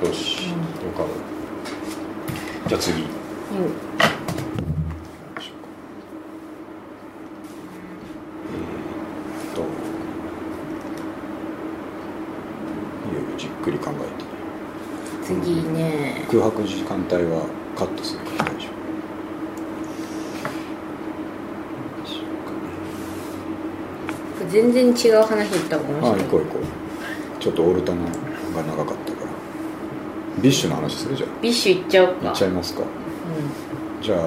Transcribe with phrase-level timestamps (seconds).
[0.00, 0.54] よし、
[2.68, 3.02] じゃあ次。
[3.02, 3.06] うん。
[3.06, 9.60] えーっと。
[13.10, 13.94] いよいよじっくり考え
[15.24, 16.24] て次ね。
[16.30, 17.42] 空白時間帯は
[17.76, 18.78] カットするから大丈夫。
[24.48, 24.90] 全然違
[25.20, 26.26] う話言ったかもしれない。
[26.26, 26.62] 行こう行こう。
[27.42, 28.10] ちょっとオルタナが
[28.62, 29.17] 長かった
[30.40, 31.40] ビッシュの話するじゃん。
[31.40, 32.82] ビッシュいっちゃおう行かっちゃいますか。
[34.02, 34.22] じゃあえ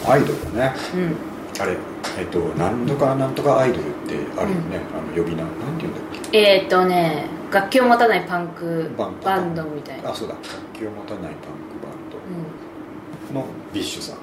[0.00, 0.74] っとアイドルだね。
[0.94, 1.00] うん。
[1.02, 1.16] うん
[1.60, 1.76] あれ
[2.16, 5.42] えっとなんとかなんとかアイドルってあるよね、あの呼び名。
[5.42, 6.38] なんて言うんだっけ？
[6.38, 9.08] えーっとね楽器を持たないパンクバ
[9.40, 9.64] ンド。
[9.64, 10.10] みたいな。
[10.10, 10.34] あそうだ。
[10.34, 13.40] 楽器を持たないパンクバンド。
[13.40, 14.18] のビッシュさん。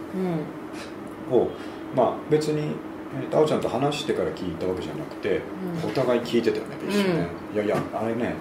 [1.33, 1.37] うん。
[1.37, 1.49] を
[1.93, 2.75] まあ別に
[3.21, 5.41] えーとあおちゃんと話してから聞いたわけじゃなくて、
[5.83, 5.89] うん。
[5.89, 8.35] お互い聞いてたよねビッシュね、いやいやあれね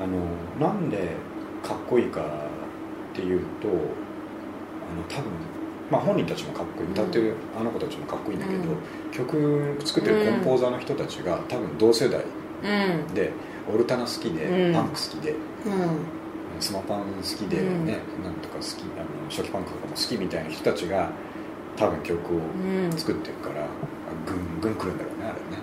[0.00, 1.16] あのなんで
[1.62, 5.32] かっこいいかっていうとあの多分
[5.90, 6.90] まあ本人たちもかっこいい。
[6.92, 8.76] 歌ってるあの子たちもかっこいいんだけど、うん。
[9.10, 12.22] 曲作ってるコンポーザーの人たちが多分同世代
[12.62, 13.14] うん。
[13.14, 13.32] で
[13.72, 14.74] オルタナ好きで、うん。
[14.74, 15.38] パンク好きでうん。
[16.60, 18.24] スマパン好きでね、うん。
[18.24, 21.10] なんとか好きあの初期パンクとかも好きみたいな人たちが
[21.76, 22.92] 多分曲をうん。
[22.92, 23.66] 作ってるから、
[24.26, 25.62] ぐんぐん来るんだろうねあれね。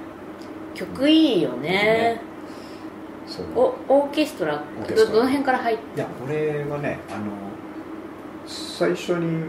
[0.74, 2.20] 曲いいよね。
[2.20, 5.12] そうおオーケストラオーケストラ。
[5.12, 7.26] どどの辺から入っいや俺はねあの
[8.45, 9.45] 最初に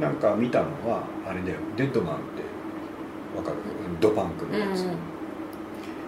[0.00, 2.42] なんか見たのはあれだよデッドマンって
[3.36, 3.56] わかる？
[4.00, 4.94] ドパンクのやつ、うん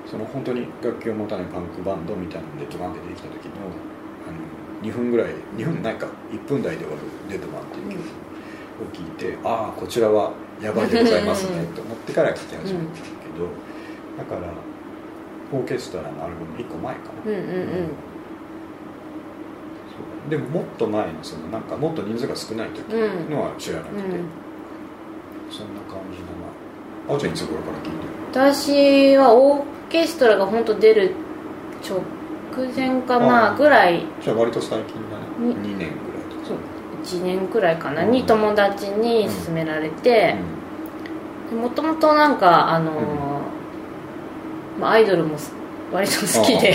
[0.05, 3.53] その本当に楽器を持たないパンクバンドみたいなのでドバンって出てきた時の
[4.28, 7.00] あの2分ぐらい2分ないか1分台で終わる
[7.31, 8.05] デッドマンっていう曲を
[8.93, 13.48] 聞いて、ああこちらはやばいでございますねと思ってから聴き始めたんだけど、
[14.19, 14.53] だから
[15.53, 17.45] オーケストラのアルバム1個前かな、うんうんうん。
[19.92, 20.31] そう。
[20.31, 24.09] でももっと前のそのなんかもっと人数が少ない時うんのは知らなくて、うん。
[25.50, 26.48] そんな感じだな
[27.11, 27.12] あ。
[27.14, 27.97] おちゃんいつ頃から聞いてる？
[28.32, 31.15] 私はオーケストラが本当出る
[31.87, 32.00] 直
[32.75, 34.06] 前かなあぐらい。
[34.22, 35.54] じゃあ割と最近だね。
[35.54, 35.54] に。
[35.54, 35.91] 2年ぐらい
[36.31, 36.47] とか。
[36.48, 36.56] そう。
[37.21, 38.04] 1年くらいかな。
[38.04, 38.10] うん。
[38.10, 40.37] に友達に勧められて。
[41.53, 43.31] もともとなんかあのー
[44.78, 45.53] まあ、アイドルもす
[45.93, 46.75] 割と好きで。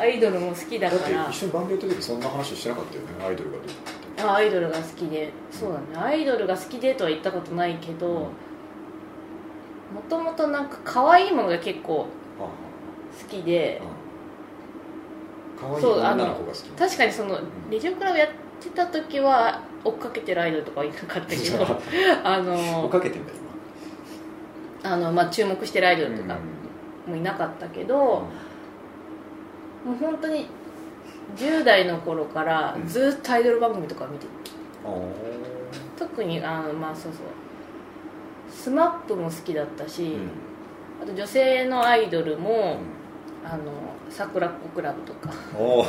[0.00, 3.08] アイドルも好きだだってから一緒にバンドやった時そんな話してなかったよね。
[3.22, 3.58] アイドルが
[4.32, 5.30] あアイドルが好きで。
[5.50, 6.06] そうだね。
[6.06, 8.30] アイドルが好きでとは言ったことないけども
[10.08, 12.06] ともとなんか可愛いものが結構
[12.38, 13.82] あ好きで。
[13.84, 17.38] あ可愛いそうあの女の子が好き確かにその
[17.70, 18.28] レジオクラブやっ
[18.58, 21.66] てた時は追っかけてるアイドルとかはいなかったけど。
[22.24, 23.39] あ追っのかけてんだよ
[24.82, 26.38] あの、まあ、注目してるアイドル今とか
[27.06, 28.24] もいなかったけど、も
[29.92, 30.46] う本当に
[31.36, 34.26] 10代の頃からずっとアイドル番組とか見て
[34.84, 34.88] あ
[35.98, 37.22] 特にあのまあそうそう。
[38.50, 40.16] スマップも好きだったし、
[41.02, 42.78] あと女性のアイドルも、
[43.44, 43.72] あの
[44.10, 45.32] 桜っ子クラブとか。
[45.56, 45.84] おお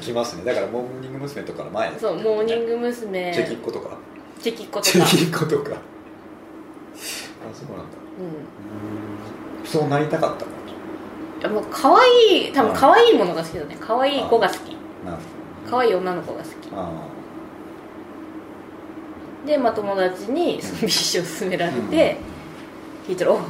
[0.00, 0.44] 来ますね。
[0.44, 1.44] だからモーニング娘。
[1.44, 3.32] とかの前そうモーニング娘。
[3.32, 3.96] チェキッコとか。
[4.40, 5.76] チェキッコとチェキッコとか。
[5.76, 8.24] あそうなんだうん。
[8.24, 8.30] うん
[9.64, 10.50] そうなりたかったの
[11.40, 13.76] いやもう可愛い多分可愛いものが好きだね。
[13.80, 14.58] 可愛い子が好き。
[15.04, 15.22] なる
[15.68, 16.52] 可愛い女の子が好き。
[16.74, 16.90] あ
[19.46, 22.16] で、まあ、友達にそのビッシュを勧められて、
[23.06, 23.46] 聞いたらおかっ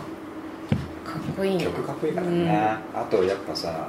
[1.37, 3.89] こいいねあ曲かっこいいからね、あとやっぱさ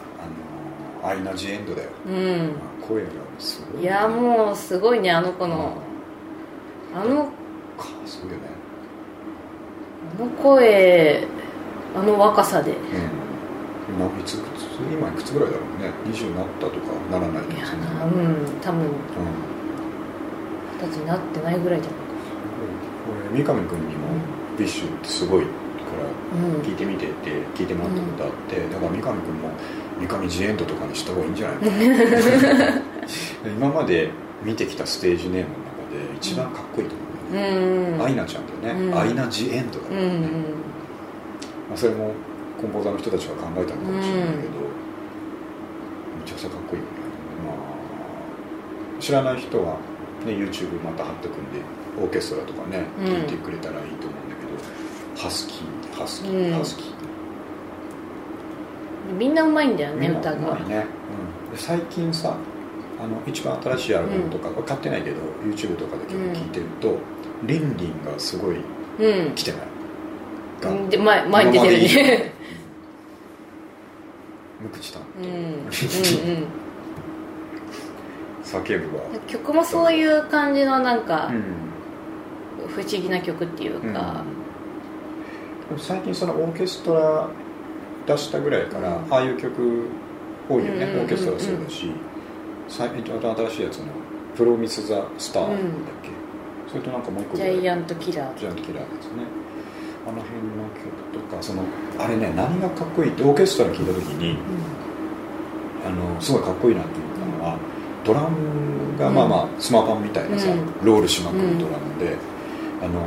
[1.02, 5.78] あのアイナ・ジ・エンドだよ、うん、まあ声がすごい、いやもうすごいねあの子の。
[6.96, 7.26] あの
[7.78, 8.44] かすごいよね。
[8.48, 8.59] あ
[10.18, 11.28] の声
[11.96, 12.72] あの若さで。
[12.72, 12.80] いうん。
[13.90, 15.92] 今いついくつ今いくつぐらいだろうね。
[16.06, 16.78] 20になったとか
[17.12, 18.12] ならないとかやそんななうん
[18.62, 18.82] 多分。
[18.82, 18.90] うん。
[20.80, 22.10] 二十歳になってないぐらいじゃないか。
[23.06, 24.08] これ三上君にも
[24.58, 25.50] ビッシュってすごいか
[25.98, 29.50] らうん聞いてみてって聞いてもらったことあって、だから三上君も
[30.00, 32.82] 三上ジエンドとかにした方がいいんじゃないかな
[33.50, 34.12] 今まで
[34.44, 38.02] 見てきたステージネームの中で一番かっこいいと思ううん。
[38.04, 38.98] アイナちゃんだよね、うん。
[38.98, 40.22] アイナ・ジ・エンドだからね、うんうん。
[40.22, 42.14] まあ、それも
[42.60, 44.60] コンポーザーの人たちが考えたのかもしれないけど、
[46.20, 46.92] めちゃくちゃかっこいいよね、
[47.46, 47.54] ま
[48.98, 49.78] あ、知らない人は、
[50.26, 51.62] ね、YouTube また貼ってくんで
[52.02, 53.06] オーケストラとかねうん。
[53.06, 54.46] 聴いてくれたらいいと思うんだけ
[55.16, 56.54] ど、ハスキーハスキー、うん。
[56.58, 56.86] ハスキー。
[59.18, 60.56] みんなうまいんだよね歌が。
[60.60, 60.86] ね、
[61.48, 62.36] うん、で最近さ
[63.02, 66.98] あの一番新しいアルバムとか、買ってないけど YouTube とかで結構聴いてると、
[67.44, 68.58] リンリンがすごい
[69.00, 69.36] うん。
[69.36, 69.62] 来てない。
[70.62, 72.34] がで前前に出てるね。
[74.62, 75.26] 無口たんうん。
[75.26, 75.70] うんうん。
[78.44, 79.04] 叫ぶわ。
[79.28, 81.44] 曲もそういう感じのなんかうん。
[82.68, 84.24] 不思議な曲っていうか、
[85.72, 85.80] うん。
[85.80, 87.30] 最近そのオーケストラ
[88.06, 89.14] 出したぐらいから、うん。
[89.14, 89.88] ああいう曲
[90.50, 91.02] 多いよね、うんうんうんうん。
[91.04, 91.92] オーケストラそうだし。
[92.70, 93.86] 最近新しいやつの
[94.38, 95.58] 「プロミス・ザ・スター」だっ
[96.04, 96.10] け、
[96.70, 98.38] それとなんかもう一個ジャイアントキラー。
[98.38, 99.24] ジャイアントキラーですね。
[100.08, 101.64] あの辺の曲とかその
[102.00, 104.38] あれね何がかっこいいってオーケストラ聴いた時に
[105.86, 107.58] あのすごいかっこいいなって思ったのは
[108.06, 110.86] ドラムがまあまあスマパンみたいなさ、うん。
[110.86, 112.16] ロールしまくるドラムで、
[112.82, 113.02] あの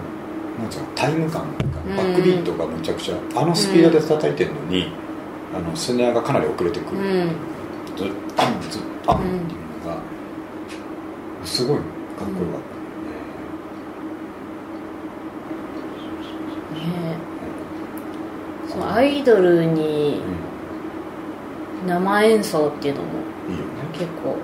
[0.59, 1.97] なんつうのタイム感がうん。
[1.97, 4.89] バックビートがむちゃくちゃあのスピードで叩いてるのに、
[5.55, 7.05] あのスネアがかなり遅れてくる、うん。
[7.05, 7.53] うん
[7.97, 8.13] ずっと
[8.71, 9.41] ずっとっていう
[9.85, 9.99] のが
[11.45, 12.77] すごいかっこよかった、
[16.72, 16.72] ね
[18.69, 20.21] そのアイドルに
[21.85, 23.13] う生演奏っていうのもん、
[23.53, 24.37] いいよね、結構。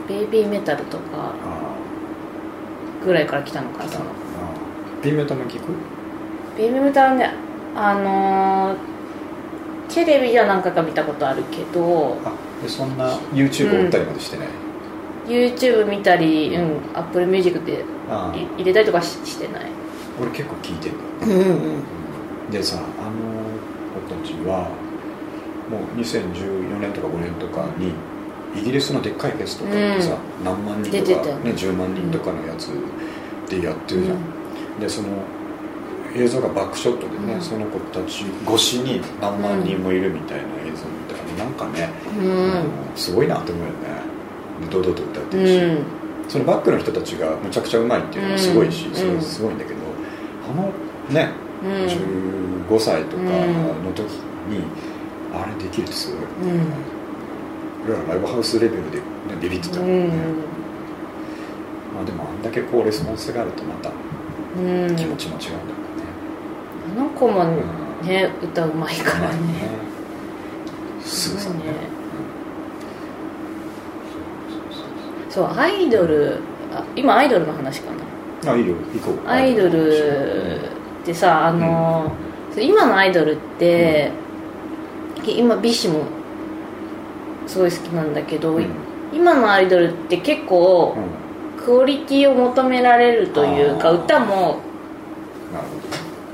[0.00, 1.34] うん、ベイビーメタルとかあ
[3.04, 4.04] ぐらいから来たのかあなその
[5.02, 5.72] B メタも聞く？
[6.56, 7.32] ベイビーメタルね
[7.74, 8.92] あのー
[9.88, 14.48] テレビでは何回か見たことあるけどあでそんな YouTube 追ったりまでしてない、
[15.26, 17.84] YouTube 見たり、うん、Apple Music で
[18.56, 19.66] 入れたりとかししてない
[20.20, 21.64] 俺結構聞いてんだよね、うん
[22.46, 22.50] うん。
[22.50, 22.86] でさあの
[24.00, 24.68] 子たちは
[25.70, 27.92] もう2014年とか5年とかに
[28.54, 32.68] イギリスのでっかいフェスとかってさ、何万人出とか、ねね、10万人とかのやつ
[33.48, 34.18] でやってるじゃん、
[34.78, 35.08] でその
[36.14, 37.40] 映像がバックショットでね、うん。
[37.40, 41.88] その子たち越しに何万人もいるみたいな映像みたいななんかね、
[42.20, 42.64] うん。
[42.94, 43.78] すごいなと思うよね。
[44.60, 45.84] で堂々と歌ってうるし、ん。
[46.28, 48.94] そのバックの人たちがむちゃくちゃうまいっていうのはすごいし、うん。
[48.94, 49.80] それはすごいんだけど、
[50.52, 50.72] あの
[51.12, 51.30] ね、
[51.62, 51.70] うん。
[52.68, 54.02] 15歳とかの時
[54.48, 54.64] に、
[55.32, 56.66] あれできるってすごい、うん。
[57.86, 59.02] 俺らライブハウスレベルで、ね、
[59.40, 60.08] ビビってたもうん。
[60.08, 60.14] ね、
[61.94, 63.90] まあでもあんだけこうレスポンスがあるとまた
[64.96, 66.04] 気持ちも違うんだろうね、
[66.96, 68.06] あの子もうん。
[68.06, 69.36] ね歌うまいからね。
[71.00, 71.62] すごいね。
[75.30, 76.40] そうアイドル
[76.72, 78.02] あ今アイドルの話かな
[78.46, 79.28] あいいよ行こう。
[79.28, 80.60] アイドル
[81.02, 82.12] ってさあの、
[82.56, 84.10] 今のアイドルって、
[85.24, 86.04] 今ビッシュも
[87.46, 88.66] すごい好きなんだけど、うん。
[89.12, 91.22] 今のアイドルって結構うん。
[91.64, 94.58] クオリティを求められるというか歌も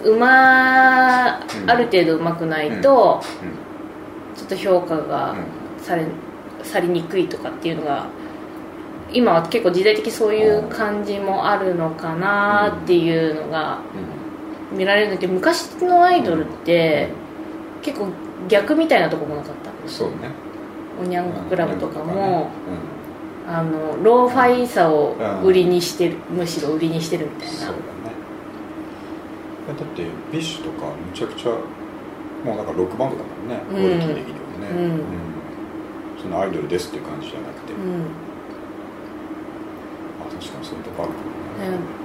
[0.03, 1.71] うまうん。
[1.71, 5.45] ある程度うまくないと、うちょっと評価がんうん
[5.83, 6.07] され
[6.63, 8.07] されにくいとかっていうのが
[9.13, 13.81] 今は結構時代的そういう感じもあるのかなっていうのが
[14.73, 17.09] 見られるんだけど昔のアイドルって
[17.83, 18.09] 結構
[18.49, 19.71] 逆みたいなとこもなかった。
[19.71, 20.31] うんそうね。
[21.01, 22.47] おニャン子クラブとかも、ね。
[23.47, 27.53] あのローファイさを売りにしてる、むしろ売りにしてるみたいな。
[27.53, 27.79] うんそうだね。
[29.69, 31.53] だってビッシュとかむちゃくちゃ
[32.45, 33.77] もうなんかロックバンドだもんね、うん。
[33.77, 35.01] クオリティ的にはね、うん。
[36.21, 38.28] そのアイドルですっていう感じじゃなくて、うん
[40.39, 41.19] あ確かにそういうとこあるか。
[41.19, 41.99] もねね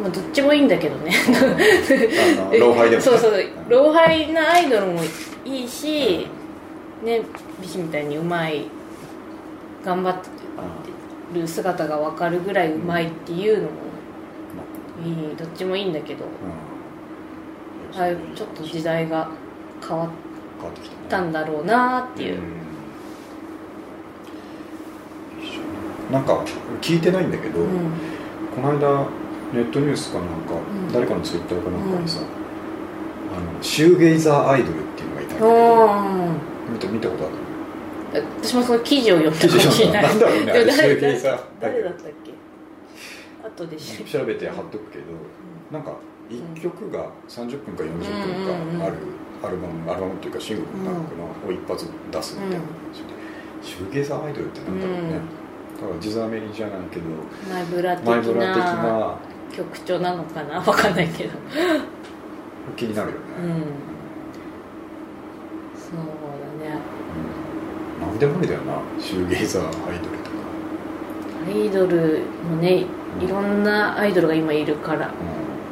[0.00, 1.12] まあ、どっちもいいんだけどね。
[1.26, 3.32] あのローハイでも、ね、 そうそう。
[3.32, 3.68] うん。
[3.68, 5.00] ローハイなアイドルも
[5.44, 6.26] いいし、
[7.04, 7.22] ね
[7.60, 8.66] ビシみたいにうまい
[9.84, 10.28] 頑張って
[11.34, 13.68] る姿が分かるぐらいうまいっていうのも
[15.04, 15.36] いい。
[15.36, 16.24] どっちもいいんだけど。
[16.24, 16.68] うん。
[18.36, 19.28] ちょっと時代が
[19.86, 20.08] 変わっ
[21.08, 22.42] たんだろうなっていう、ん
[25.40, 26.44] 一緒になんか
[26.80, 27.68] 聞いてないんだけど、うん。
[28.54, 29.06] この間
[29.52, 30.92] ネットニュースかなんか、ん。
[30.92, 35.92] 誰かのツイッターかなんかにさ、あのシューゲイザーアイドルっていうのがいたんだけどお
[36.72, 37.34] 見た見たことある？
[37.34, 40.02] ー私もその記事を読んだかもしれない。
[40.08, 42.32] なんだろうね誰シューゲイザー誰だったっけ？
[43.46, 44.48] 後で調べて。
[44.48, 45.04] 貼っとくけど
[45.70, 45.92] なんか
[46.30, 47.98] 1曲が30分か40分
[48.78, 48.96] かある
[49.42, 53.08] アルバムアルバムっていうかシングルのタンクのを一発出すみたいな感じで、
[53.62, 55.20] シューゲイザーアイドルってなんだろうね、だから
[56.00, 57.06] 地ザーメリじゃないけど
[57.52, 59.18] マイブラ的なな
[59.52, 60.60] 曲調なのかな？
[60.62, 61.30] 分かんないけど。
[62.76, 63.48] 気になるよね、うん。
[65.74, 65.98] そう
[66.62, 66.78] だね。
[68.02, 68.08] うん。
[68.08, 68.74] 何でもありだよな。
[69.00, 70.36] シューゲイザーアイドルとか、
[71.46, 72.20] アイドル
[72.50, 72.84] もね
[73.20, 75.10] いろんなアイドルが今いるからう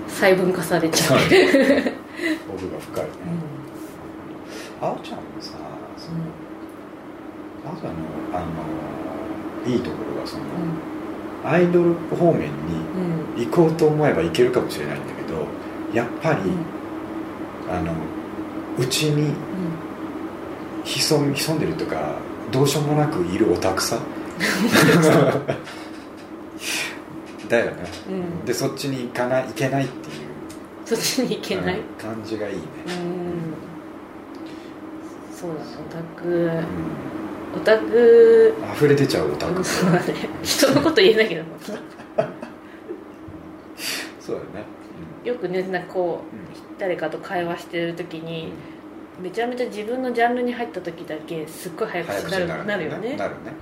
[0.09, 1.21] 細分化されちゃう、ん、
[2.55, 3.11] 奥が深いね、
[4.81, 4.89] うん。
[4.89, 5.53] あおちゃんもさ
[5.97, 6.19] その
[7.67, 7.99] あおちゃんの
[8.33, 8.47] あの
[9.67, 10.45] いいところはその、
[11.45, 12.49] アイドル方面に
[13.37, 13.45] うん。
[13.45, 15.47] 行こうと思えば行けるかもしれないんだけど
[15.93, 16.65] やっぱり、うん。
[17.71, 17.93] あの
[18.79, 19.35] うちに
[20.85, 22.17] 潜潜んでるとか
[22.53, 23.99] どうしようもなくいるオタクさ。
[27.49, 27.73] だよね、
[28.09, 28.45] うん。
[28.45, 30.15] でそっちに行かない行けないっていう。
[30.85, 33.55] そっちに行けない、うん感じがいいね、うん。
[35.35, 36.29] そうだねオタク。
[36.29, 36.65] う
[37.57, 38.55] オタク。
[38.61, 39.63] ん、溢れ出ちゃうオタク。
[40.43, 41.43] 人のこと言えないけど。
[44.21, 44.65] そうだよね
[45.25, 48.53] よくねなんかこう誰かと会話してる時に
[49.21, 53.17] めちゃめちゃ自分のジャンルに入った時だけすっごい早口になるなるよね。
[53.17, 53.53] なるね。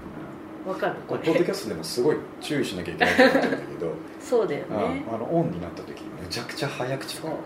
[0.67, 0.95] わかる？
[1.07, 3.93] ここれれポッドキャストでもすごい注意しなきゃいけないと思ってるんだけど。
[4.21, 7.41] そうだよあねあのオンになった時めちゃくちゃ早口だからね。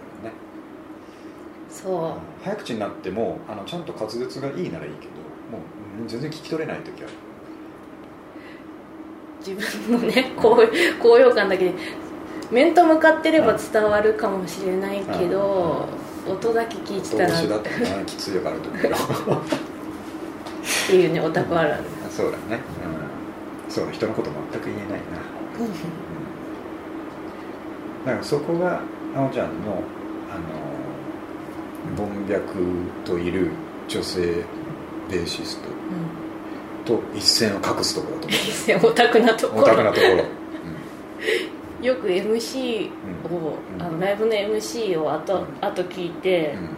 [1.70, 2.44] そう。
[2.44, 5.12] 早口になってもあのちゃんと滑舌がいいならいいけど
[5.50, 7.12] もううん全然聞き取れない時ある。
[9.46, 9.54] 自
[9.88, 10.58] 分のね高
[11.00, 11.74] 高揚感だけで
[12.50, 15.88] 面と向かってれば伝わるかもしれないけど
[16.28, 17.60] 音だけ聞いてたらっ動詞だ
[18.04, 18.96] きついがあると思うよ
[20.88, 21.84] ていうねオタクあるある。
[22.10, 22.60] そうだね、
[23.66, 24.96] うん、そう人のこと全く言えないな、
[25.60, 25.72] うん、
[28.04, 28.82] だからそこが
[29.14, 29.82] あおちゃんの
[30.30, 30.42] あの
[31.96, 32.54] 盆脈
[33.04, 33.50] といる
[33.86, 34.44] 女性
[35.10, 35.68] ベーシスト。
[36.84, 38.86] と一線を画すところだと思う。
[38.86, 39.62] んオタクなとうころ。
[39.62, 40.06] オタクなとこ
[41.80, 42.90] ろ、よく MC
[43.30, 43.82] を、うん。
[43.82, 46.62] あのライブの MC を後,、後聞いて、うん。
[46.62, 46.68] うん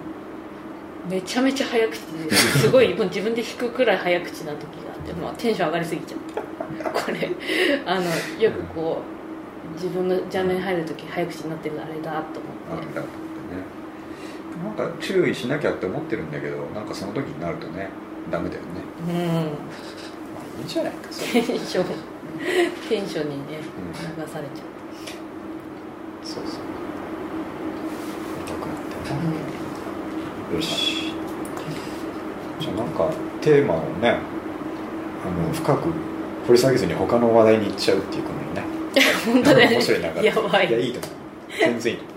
[1.08, 6.34] めちゃめちゃ早口ですごいもう自分で弾くくらい早口な時があってもうテンション上がりすぎちゃって
[6.84, 7.30] これ
[7.86, 8.04] あの
[8.38, 9.00] よくこ
[9.70, 12.16] う自分のジャンルに入る時早口になってるのあれだとな
[12.70, 13.00] 思って。
[14.60, 17.88] なんか注意しなきゃって思ってるんだけどなんかその時になるとね
[18.30, 18.68] ダメだよね。
[19.08, 19.16] うん。
[19.16, 19.20] ま
[20.40, 21.86] あいいじゃないかテンション
[22.88, 23.98] テンションにねうん流
[24.32, 24.62] されちゃ
[26.22, 26.60] そうそう。
[28.46, 31.12] 痛くなってねよし。
[32.60, 33.10] じゃあなんか
[33.40, 35.92] テーマをねあの深く
[36.46, 38.62] 掘り下げずに他の話題に行っちゃうっていうことにね。
[39.28, 39.76] う本当だよね。
[39.76, 40.68] 面白いなかったやばい。
[40.68, 41.10] いやいいと思う。
[41.58, 41.98] 全然いい。
[41.98, 42.14] と思う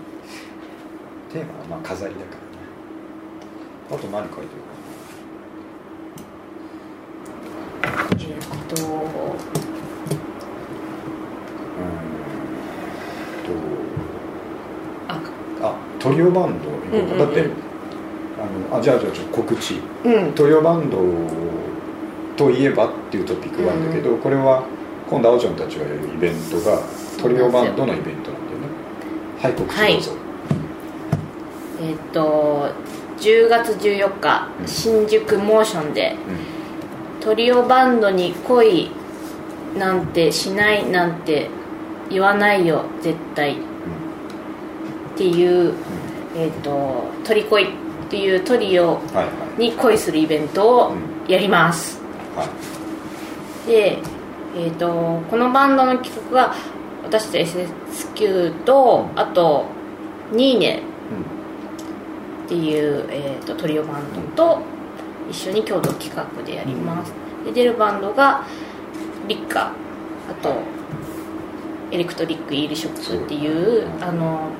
[1.32, 2.36] テーマはまあ飾りだからね。
[3.90, 4.63] あと何書いてる？
[7.84, 7.90] えっ
[8.74, 8.94] とうーん
[13.44, 13.50] と
[15.08, 15.10] あ
[15.62, 16.70] あトリオバンド
[17.18, 17.50] だって
[18.38, 19.80] あのあじゃあじゃあちょっと告知。
[20.04, 20.32] うん。
[20.34, 20.98] トリオバンド
[22.36, 24.64] といえばっていうトピックがあるんだけど、これは
[25.08, 26.80] 今度あおちゃんたちがやるイベントが
[27.20, 28.66] トリオバンドのイベントなんだよね。
[29.40, 30.12] はい告知どうぞ、
[31.80, 32.70] えっと
[33.18, 34.66] 10月14日うん。
[34.66, 36.16] 新宿モーションで
[37.24, 38.90] トリオバンドに恋
[39.76, 41.48] なんてしないなんて
[42.10, 43.54] 言わないよ絶対。
[43.54, 45.74] っていう、
[46.36, 47.66] えっとトリ恋っ
[48.10, 49.00] ていうトリオ
[49.58, 51.98] に恋するイベントをうんやります、
[52.36, 52.74] はい
[53.66, 53.98] で、
[54.54, 56.54] えー、とこのバンドの企画が
[57.02, 59.66] 私と SSQ とあと
[60.32, 60.82] ニーネ
[62.44, 64.73] っていう、えー、とトリオバンドと
[65.30, 67.12] 一緒に共同企画でやります。
[67.44, 68.44] で出るバンドが
[69.28, 69.72] リッカ
[70.30, 70.54] あと
[71.90, 73.98] エレクトリック・イールショップっていうう。
[73.98, 74.50] んあの、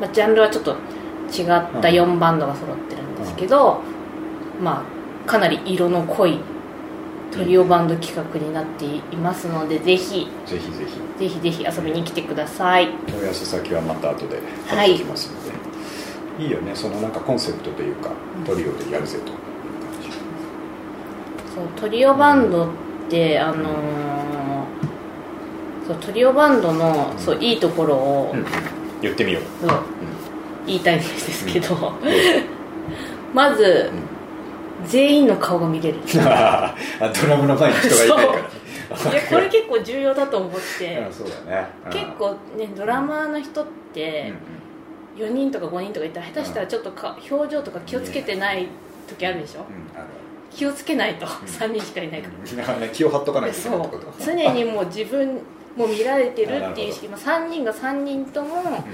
[0.00, 3.80] まあ、ジャンルはちょっと違った4バンドが揃ってるんですけど、
[4.60, 4.84] ま
[5.26, 6.38] あかなり色の濃い
[7.30, 11.18] トリオバンド企画になっていますのでぜひぜひぜひ。
[11.18, 12.88] ぜひぜひ遊びに来てください。
[13.06, 16.74] 問い合わせ先はまた後で貼っておきますので、い、いよね。
[16.74, 18.10] そのなんかコンセプトというか
[18.46, 19.32] トリオでやるぜと
[21.58, 22.68] そうトリオバンドっ
[23.08, 23.68] てあのー
[25.86, 28.44] そうトリオバンドのそういいところを、うん
[29.00, 29.80] 言ってみよう、そう
[30.66, 31.92] 言いたいんですけど、
[33.32, 33.90] まず、
[34.86, 35.98] 全員の顔が見れる。
[35.98, 36.74] い あ
[37.22, 38.38] ドラムの前に人がいないから。
[38.38, 38.42] ね
[39.16, 40.96] やこれ結構重要だと思って。
[40.98, 41.68] うんそうだね。
[41.86, 41.92] うん。
[41.92, 44.32] 結構ねドラマーの人っうんて
[45.16, 48.66] 4人とか5人とかいたら下手したらちょっとか表情とか気をつけてない
[49.08, 49.60] 時あるでしょ？
[49.60, 49.64] うん
[49.96, 50.08] ある
[50.50, 52.86] 気をつけないと3人しかいないから。
[52.86, 52.88] うん。
[52.90, 54.00] 気を張っとかないといけないってそう。
[54.00, 55.40] こと常にもう自分
[55.76, 57.08] も見られてるっていう意識。
[57.08, 58.84] まあ3人が3人とも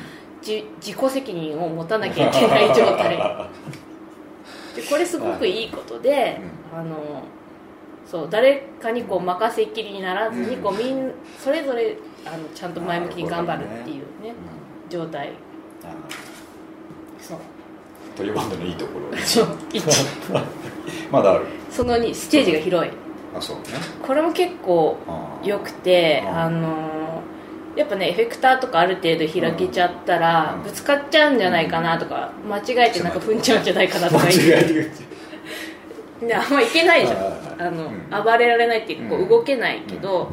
[0.42, 3.16] じ自己責任を持たなきゃいけない状態。
[4.76, 6.40] でこれすごくいいことで、
[6.74, 7.22] あの
[8.04, 10.62] そう誰かにこう任せっきりにならずに、うん。
[10.62, 11.96] こうみんそれぞれ
[12.26, 14.90] あのちゃんと前向きに頑張るっていうねうん。
[14.90, 15.32] 状態
[18.16, 19.06] トリオバンドのいいところ
[21.10, 21.44] まだある。
[21.70, 22.90] その2ステージが広い。
[23.36, 23.62] あそうね。
[24.02, 25.48] これも結構あー。
[25.48, 27.22] 良くてうんあの
[27.76, 30.62] やっぱねエフェクターとかある程度開けちゃったらうん。
[30.62, 34.24] ぶつかっちゃうんじゃないかなとか間違えてなんか踏んじゃうんじゃないかなとか。
[34.24, 34.90] 間違え
[36.20, 37.18] て あんまいけないじゃん。
[37.58, 38.24] あの、うん。
[38.24, 39.26] 暴れられないっていうかこうん。
[39.26, 40.30] う動けないけど、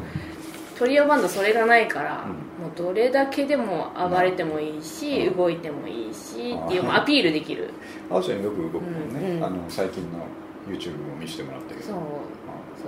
[0.78, 5.36] トリオバンドそれがないから、うんもうどれだけでも暴れてもいいし、うん。
[5.36, 7.70] 動いてもいいしっていう アピールできる。
[8.08, 9.44] あーちゃんよく動くもんね、うんうん。
[9.44, 10.18] あの最近の
[10.68, 11.86] YouTube も見せてもらったけど。
[11.86, 11.96] そう。
[11.96, 11.98] あ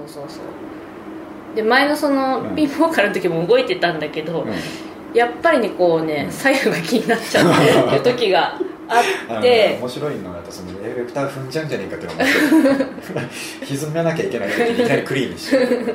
[0.07, 1.57] そうそうそう。
[1.57, 2.55] で前のそのうん。
[2.55, 4.53] ピンボーカルの時も動いてたんだけど、うん。
[5.13, 6.31] やっぱりねこうね、うん。
[6.33, 7.51] 左右が気になっちゃう。
[7.53, 7.57] っ
[7.91, 9.01] ていう時があ
[9.39, 9.79] って。
[9.81, 12.33] 面白いのがそのエレクター踏んじゃうんじゃねえかっていうのが面
[13.03, 13.27] 白い
[13.67, 15.95] 歪めなきゃいけない時にいきなりクリーンにしていいかもしれな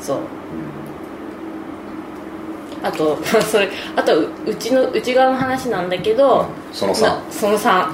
[0.00, 0.18] そう。
[2.82, 7.86] あと それあとううちの内側の話なんだけど、そのな3その3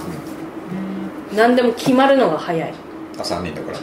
[1.34, 2.74] 何でも決まるのが早い。
[3.18, 3.78] あ3人だから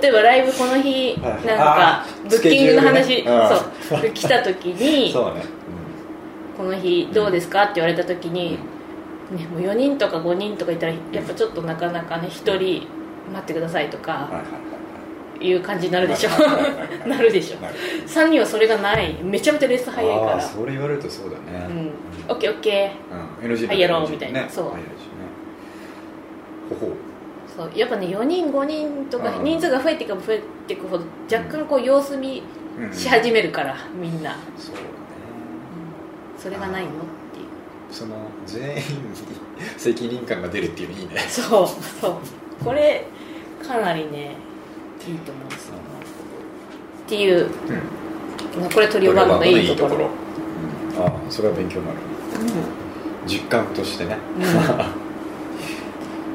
[0.00, 1.46] 例えばライブこの日はい。
[1.46, 3.60] なんかあーブッキングの話、スケジュールね。
[3.88, 4.10] そう。
[4.12, 5.42] 来た時に そうね、
[6.56, 12.86] この日どうですかって言われた時に、ね、もう4人とか5人とかいたらやっぱちょっとなかなかね1人
[13.32, 14.73] 待ってくださいとかはいはいはい
[15.40, 16.30] いう感じになるでしょ。
[17.08, 17.60] なるでしょ。
[17.60, 17.74] なる。
[18.06, 19.14] 3人はそれがない。
[19.22, 20.40] めちゃめちゃレース早いから。
[20.40, 21.66] それ言われるとそうだね。
[21.68, 21.90] うん。
[22.28, 22.92] オッケーオッケ
[23.42, 24.42] うん、NG はいやろうみたいな。
[24.42, 24.48] ね。
[24.48, 24.64] そう。
[24.66, 24.70] ね。
[26.70, 26.94] ほほー
[27.56, 27.70] そう。
[27.78, 29.44] やっぱね4人5人とかうん。
[29.44, 32.42] 人数が増えていけば増えていくほど若干こう様子見
[32.78, 32.92] うん。
[32.92, 34.36] し始めるからみんな。
[34.56, 34.86] そうだね。
[36.38, 36.92] それがないのっ
[37.32, 37.46] ていう。
[37.90, 38.78] その全員に
[39.76, 41.18] 責任感が出るっていうのいいね。
[41.28, 41.66] そう。
[42.00, 42.64] そう。
[42.64, 43.04] これ
[43.66, 44.36] かなりね
[45.06, 45.74] いいと思うんですよ。
[47.06, 47.46] っていう
[48.56, 48.70] うん。
[48.70, 50.06] これトリオバンドのいいところ。
[50.06, 50.24] うん
[50.96, 51.98] ああそれは勉強になる
[53.26, 54.16] 実感としてね、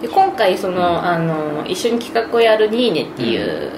[0.02, 3.72] で今回その、あの一緒に企画をやるニーネっていう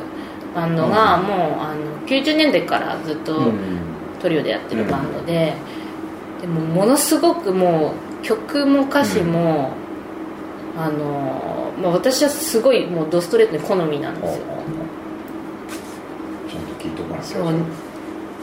[0.56, 1.28] バンドが、うん。
[1.28, 3.82] もうあの90年代からずっとうん。
[4.22, 5.54] トリオでやってるバンドで、
[6.42, 9.72] でもものすごくもう曲も歌詞も、
[10.78, 14.46] あのまあ、私はすごいもうドストレートに好みなんですよ
[16.50, 17.54] ちゃんと聞いてもらってそう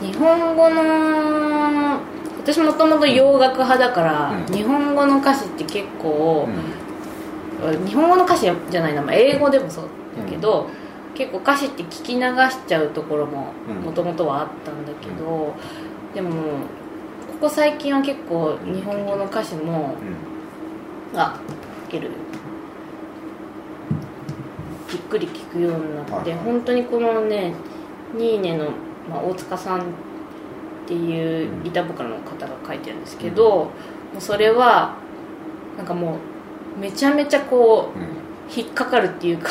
[0.01, 2.01] 日本語の
[2.43, 4.55] 私もともと洋楽派だから、うん。
[4.55, 6.49] 日本語の歌詞って結構
[7.62, 7.87] う、ん。
[7.87, 9.85] 日本語の歌詞じゃないな、まあ、英語でもそう
[10.17, 10.69] だけど、
[11.14, 13.77] 結構歌詞って聞き流しちゃうところもうん。
[13.87, 15.53] もともとはあったんだけど、
[16.14, 16.37] でもこ
[17.43, 19.97] こ最近は結構日本語の歌詞も
[21.12, 21.19] うん。
[21.19, 21.38] あ
[21.87, 22.11] 書ける。
[24.88, 26.38] じっくり聞くようになって、はい。
[26.38, 27.53] 本当にこのね
[28.14, 28.71] ニーネの、
[29.11, 29.83] まあ、大塚さんっ
[30.87, 33.71] ていううん板ボカルの方が書いてるんですけど、も
[34.16, 34.97] うそれは
[35.77, 36.16] なんかも
[36.77, 37.99] うめちゃめちゃこう
[38.59, 39.51] 引っかかるっていうか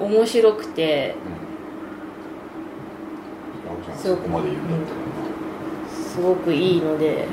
[0.00, 1.14] え 面白くて。
[3.96, 4.28] すごく
[5.90, 7.26] すごくいいので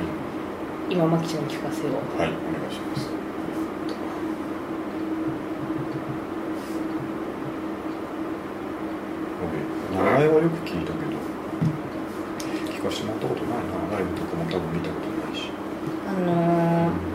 [0.90, 2.20] 今マキちゃんに聞かせよう。
[2.20, 3.10] らはいお願いします
[9.42, 11.14] 俺名前はよく聞いたけど
[12.74, 13.98] 聞かせてもらったことないな。
[13.98, 15.52] ライブとかも多分見たことないし。
[16.08, 17.14] あのー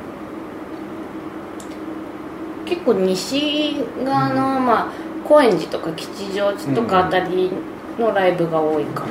[2.68, 4.92] 結構西側の、まあ、
[5.26, 7.50] 高円寺とか吉祥寺とかあたり
[7.98, 9.06] のライブが多いか。
[9.06, 9.08] も、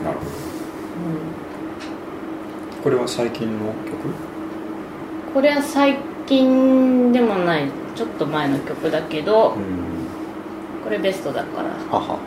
[0.00, 0.04] うん。
[0.04, 0.30] なるほど。
[0.30, 0.30] う
[2.80, 2.82] ん。
[2.84, 4.14] これは最近の曲？
[5.34, 7.68] これは最近でもない。
[7.96, 9.56] ちょっと前の曲だけど。
[9.56, 9.58] ん。
[9.58, 9.58] こ
[10.92, 12.14] れベストだから、はは。
[12.14, 12.18] は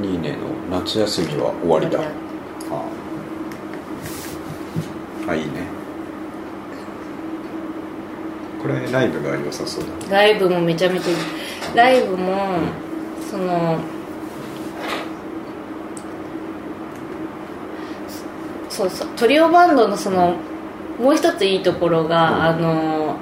[0.00, 0.38] ニーネの
[0.70, 2.00] 夏休みは終わりだ。
[2.00, 2.02] あ。
[5.30, 5.66] あいいね。
[8.62, 11.16] これライブが良さそうだライブもめちゃめちゃいい。
[11.74, 12.58] ライブも
[13.30, 13.78] その
[18.68, 20.36] そうそうトリオバンドのその
[21.00, 23.16] もう一ついいところが、あの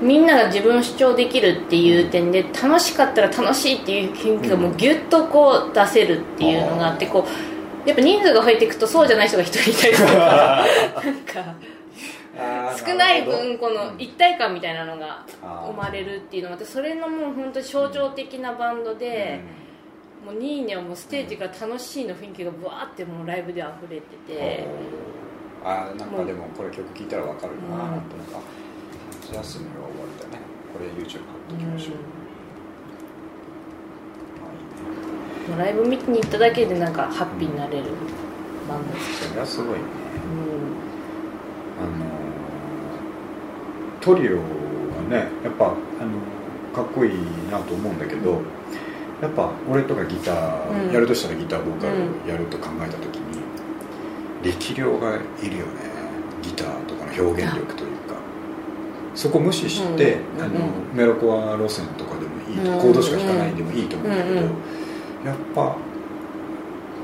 [0.00, 7.26] みんなが自分を主張できるっていう点で楽しかったら楽しいっていう雰囲気がもうギュッとこう出せるっていうのがあってこ
[7.84, 10.66] うやっぱ人数が増えていくとそうじゃない人が一人いたりとか
[11.04, 11.54] なんか
[12.76, 19.40] 少ない分この一体感みたいなのが生まれるっていうのがあってそれのもう本当に象徴的なバンドで、
[20.24, 24.66] もうニーネはもうステージが楽しいの雰囲気がブワーってもうライブで溢れてて、
[25.64, 27.90] あーなんかでもこれ曲聴いたら分かるな、うん。
[27.92, 28.65] なんとなく
[29.32, 30.42] 夏休みは終わりだね。
[30.72, 31.94] これ YouTube 貼っときましょう、
[34.44, 34.54] あい
[35.52, 35.64] いね。
[35.64, 37.84] ライブ見に行っただけでなんかハッピーになれる。
[38.68, 39.84] バンドそれはすごいね。
[41.78, 42.06] うあのー
[44.00, 44.42] トリオは
[45.10, 45.70] ねやっぱあ
[46.04, 46.20] の
[46.72, 47.14] かっこいい
[47.50, 48.40] なと思うんだけど
[49.20, 50.38] やっぱ俺とかギタうん。
[50.90, 51.90] ーやるとしたらギターボーカう
[52.24, 53.42] ルやると考えた時に、
[54.42, 55.72] 力量がいるよね。
[56.42, 57.84] ギターとかの表現力と
[59.16, 60.96] そこ無視して、うんあのうん。
[60.96, 64.48] メロコア路線とかでもいいと、うんコードしか弾かないでもいいと思うんだけど、やっ
[65.54, 65.76] ぱ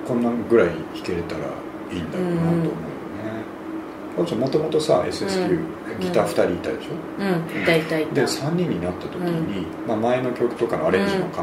[0.07, 1.46] こんなぐらい弾けれたら
[1.90, 4.37] いいんだろうなと思うよね。
[4.37, 7.66] もともとさ SSQ、うんギター2人いたでしょ、うん。
[7.66, 8.07] 大体。
[8.07, 11.42] で3人になった時に、まあ、前の曲とかのアレンジも考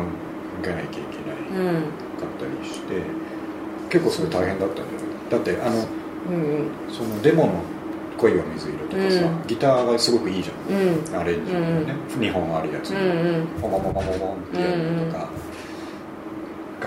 [0.64, 1.82] えなきゃいけない、うん。
[1.84, 3.02] かったりして
[3.90, 4.98] 結構それ大変だったんだよね。
[5.30, 5.86] だってあの
[6.30, 6.70] うん。
[6.92, 7.54] そのデモの
[8.20, 9.48] 「恋は水色」とかさ、うん。
[9.48, 10.78] ギターがすごくいいじゃん。
[10.78, 11.22] うん。
[11.22, 12.92] アレンジもね、2本あるやつ。
[12.92, 13.48] うんうにん。
[13.62, 14.14] ポンポンポンポンポンっ
[14.54, 15.30] てやるのとか、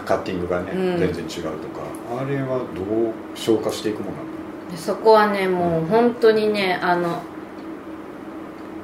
[0.05, 0.99] カッティングがね、うん。
[0.99, 1.81] 全然違うとか
[2.21, 4.73] あれはどう消化していくものなの？
[4.73, 7.23] でそこはねもう本当にねあの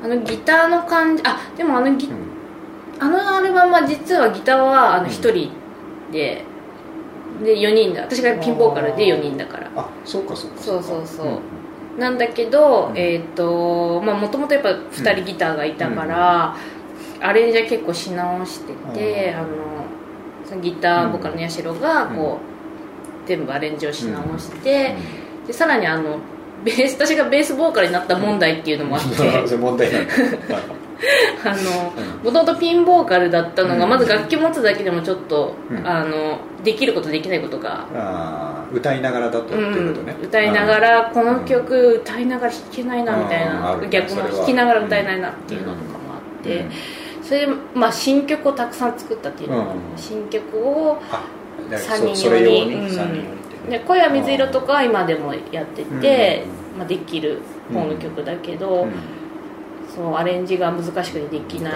[0.02, 2.08] あのギターの感じあでもあのギ
[3.00, 5.10] あのアルバムは実はギターはあのうん。
[5.10, 5.50] 1人
[6.12, 6.44] で、
[7.44, 8.02] で4人だ。
[8.02, 9.70] 私がピンボーカルで4人だから。
[9.76, 10.62] あそうかそうか。
[10.62, 11.26] そうそうそう。
[11.26, 11.38] うん
[11.98, 12.98] なんだけど、うん。
[12.98, 16.56] えっ、とまあもともとやっぱ2人ギターがいたから、
[17.20, 19.38] アレンジは結構し直してて、うん。
[19.38, 19.48] あの
[20.46, 22.38] そのギターボーカルのヤシロがこ
[23.24, 24.94] う、全部アレンジをし直して、
[25.46, 26.18] でさらにあの
[26.64, 30.14] ベース私がベースボーカルになった問題っていうのもあって、 問題なんだ
[31.44, 33.90] あのうんもともとピンボーカルだったのが、うん。
[33.90, 35.86] まず楽器持つだけでもちょっと、うん。
[35.86, 39.54] あのできることできないことが、歌いながらだとうこ
[39.94, 46.66] とね、うん歌いながらこの曲歌いながら弾けないなみたいな、逆も弾きながら歌えないなっていうのとかもあって、
[47.22, 49.78] それで、まあ、新曲をたくさん作ったっていうのが、うん。
[49.96, 51.22] 新曲をあ
[51.70, 52.88] だから三人用に、ね。
[53.70, 56.78] で声は水色とかは今でもやってて、うん。
[56.78, 57.38] まあ、できる
[57.72, 59.17] 方の曲だけど、うん
[59.98, 61.72] そうアレンジが難しくてできな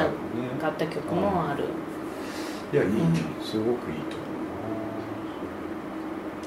[0.60, 1.64] かった曲もある、
[2.72, 2.98] いやいいね。
[3.00, 3.02] う
[3.42, 4.16] んすごくいいと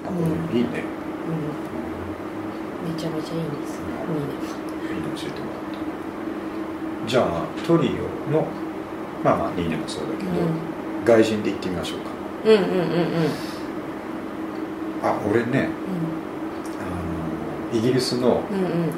[0.07, 0.23] 思う。
[0.23, 0.69] なあこれいいね。
[2.85, 3.79] うん、めちゃめちゃいいんです。
[3.79, 3.83] ね。
[4.89, 5.63] いいの教えてもらっ
[7.03, 7.09] た。
[7.09, 8.47] じゃあトリオの
[9.21, 10.31] まあまあニーネもそうだけど、
[11.03, 12.05] 外人で行ってみましょうか。
[12.45, 12.71] うん、うんうんうん。
[12.71, 12.85] うん
[15.03, 15.67] あ俺ね
[16.79, 18.89] あのイギリスの、うんうん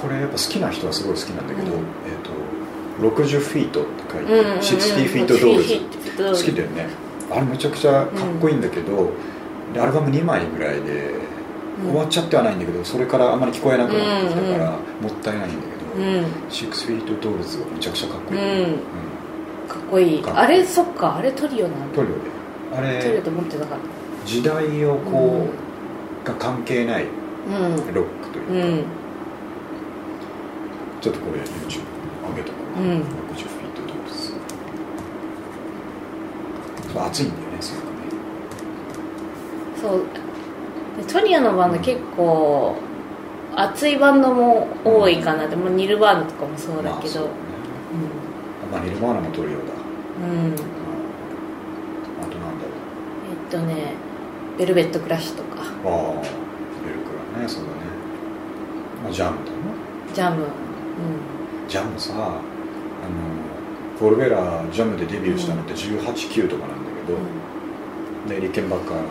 [0.00, 1.84] これやっぱ好きな人はすごい好きなんだけど、うん。
[2.06, 4.58] えー、と60フィートって書いて、うんうんうん。
[4.58, 5.74] 60フィートドールズ。
[6.16, 6.86] 60好きだよね。
[7.30, 9.10] あれめちゃくちゃかっこいいんだけど、
[9.74, 11.10] でアルバム2枚ぐらいで、
[11.84, 11.90] うん。
[11.90, 15.56] 終わっちゃってはないんだけどそれからあんまり聞こえなくなってきたから、もったいないんだ
[15.94, 16.50] けど、うん。
[16.50, 18.78] シックスフィートドールズがめちゃくちゃかっこいい、うん。
[19.68, 20.24] かっこいい。
[20.24, 21.16] あれそっか。
[21.16, 21.96] あれトリオなんだ。
[21.96, 22.20] トリオで
[22.76, 23.78] あれトリオと思ってなかっ
[24.24, 25.48] 時代をこ
[26.24, 27.06] う、が関係ない
[27.94, 29.05] ロックというか、うん
[31.00, 31.80] ちょっとこれ YouTube
[32.30, 34.32] 上げとこう、うん60フィートドールズ
[36.92, 37.02] そう。
[37.02, 37.90] 熱いんだよねすごくね。
[39.80, 40.04] そう。
[40.96, 42.76] でトリオのバンド結構
[43.54, 46.90] 熱いバンドも多いかなでもニルバーナとかもそうだけど。
[46.90, 47.30] まあそうね。
[48.72, 49.64] まあニルバーナもトリオだ
[50.18, 52.64] うん、うん、あとなんだ。
[52.64, 52.70] ろ
[53.30, 53.94] えっとね
[54.58, 55.62] ベルベットクラッシュとか。
[55.62, 56.22] うああ
[56.82, 57.76] ベルクラねそうだね、
[59.04, 59.56] まあ、ジャムだね。
[60.14, 60.42] ジャム。
[60.42, 60.46] う
[61.68, 62.40] ジャムさあの
[63.98, 68.28] フォルベラジャムでデビューしたのって189とかなんだけど、ん。
[68.28, 69.04] でリケンバッカー弾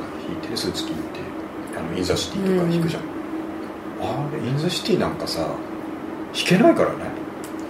[0.43, 1.19] いてスーツ着いて
[1.77, 3.03] あのインザシティとか弾くじゃん、
[4.01, 5.57] あれインザシティなんかさ弾
[6.33, 7.25] けないからね。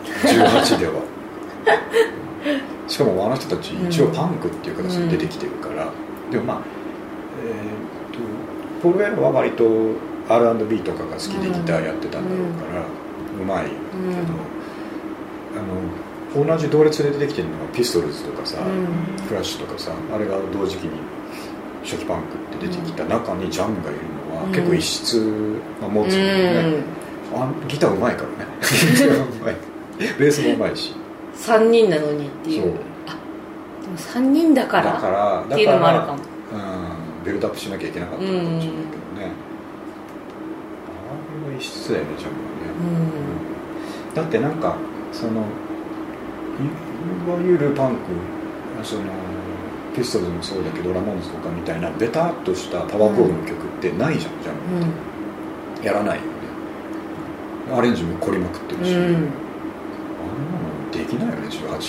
[0.05, 0.93] 18では。
[2.87, 5.91] しかもあの人たち一応パンクっていう形で出てきてるから、
[6.31, 6.57] でもまあ
[7.43, 8.19] えーっと
[8.81, 9.65] ポール・ウェラーは割と
[10.29, 12.81] R&B とかが好きでギターやってたんだろうから、
[13.41, 14.55] うまいけど、
[15.55, 19.25] あの同じ同列で出てきてるのがピストルズとかさ、うん。
[19.27, 20.99] クラッシュとかさあれが同時期に
[21.83, 24.51] 初期パンクって出てきた中にジャムがいるのは、うん。
[24.51, 25.13] 結構異質
[25.81, 26.83] な持つんだよね、
[27.33, 28.51] あギターうまいからね。
[30.19, 30.93] ベースもうまいし。
[31.35, 32.63] 3人なのにっていう。
[32.63, 32.71] そう。
[33.07, 33.17] あ
[33.81, 36.13] でも3人だからだからっていうのもあるかも。
[36.13, 36.57] う
[37.21, 39.31] ん、ビルドアップしなきゃいけなかったのかもしれないけどね、
[41.45, 42.65] あれは異質だよねジャムはね、
[43.39, 43.44] うん
[44.15, 44.75] だってなんか
[45.11, 48.01] そのいいわゆるパンク
[48.83, 49.01] その
[49.95, 54.59] ピストルズもそうだけどラモーンズとかみたいなベタっとしたパワーコードの曲ってないじゃんジャム
[55.79, 55.83] うん。
[55.83, 56.29] やらないよね。
[57.77, 58.99] アレンジも凝りまくってるし、うん。
[58.99, 59.29] あんなの
[60.91, 61.79] できないよね18、9とか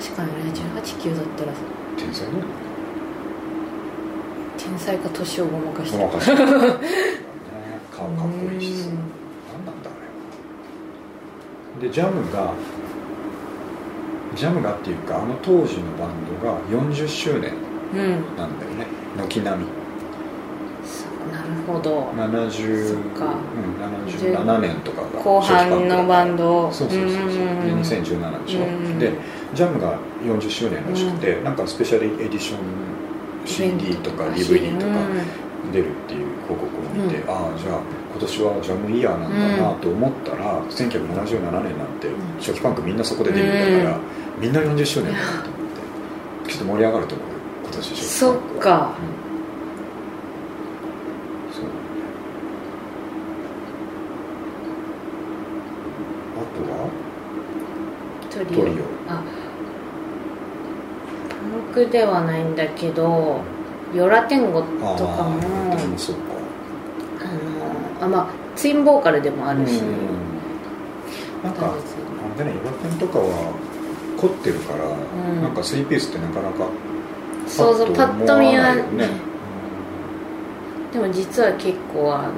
[0.00, 1.52] 確かにね189だったら。
[1.96, 2.44] 天才だよね。
[4.58, 5.98] 天才か年をごまかして。
[5.98, 6.32] ごまかして。
[6.34, 6.52] る ね。
[7.90, 8.94] かかっこいいしさうん
[9.64, 10.00] 何なんだあれ
[11.80, 12.54] でジャムが
[14.34, 17.52] ジャムがっていうかあの当時のバンドが40周年
[17.94, 18.36] うん。
[18.36, 18.86] なんだよね。
[19.16, 19.70] 軒並み。
[21.32, 22.08] なるほど。
[22.12, 23.26] 70そっか。
[23.26, 26.70] うん、77年とかが後半のバンド。
[26.72, 27.28] そうそうそうそう。
[27.28, 29.12] でうん2017でしょ、うんで
[29.54, 32.58] ジャムが40周年らしくて、なんかスペシャルエディション
[33.46, 34.92] CD とか DVD とか
[35.72, 37.80] 出るっていう広告を見て、うああじゃあ
[38.16, 42.08] 今年はジャムイヤーなんだなと思ったら、1977年なんて
[42.40, 44.00] 初期パンクみんなそこでデビューだから、
[44.38, 45.60] みんな40周年だなと思っ
[46.46, 48.96] てちょっと盛り上がると思うよ今年初期そっか。
[48.98, 49.16] うん
[51.52, 51.64] そう
[56.36, 56.88] あとは？
[58.30, 58.48] トリオ。
[58.48, 58.84] トリオ。
[59.08, 59.22] あ
[61.28, 63.42] パンクではないんだけど
[63.94, 64.62] 「ヨラテンゴ」
[64.96, 65.38] とかも。
[65.70, 66.35] ああそうか
[68.06, 69.82] あまあツインボーカルでもあるし、
[71.42, 71.74] なんかあ
[72.38, 73.52] れだね岩君とかは
[74.16, 74.86] 凝ってるから、
[75.32, 75.42] ん。
[75.42, 76.68] なんか3ピースってなかなか
[77.46, 79.08] そうそうパッと見はね、
[80.92, 82.32] でも実は結構あの、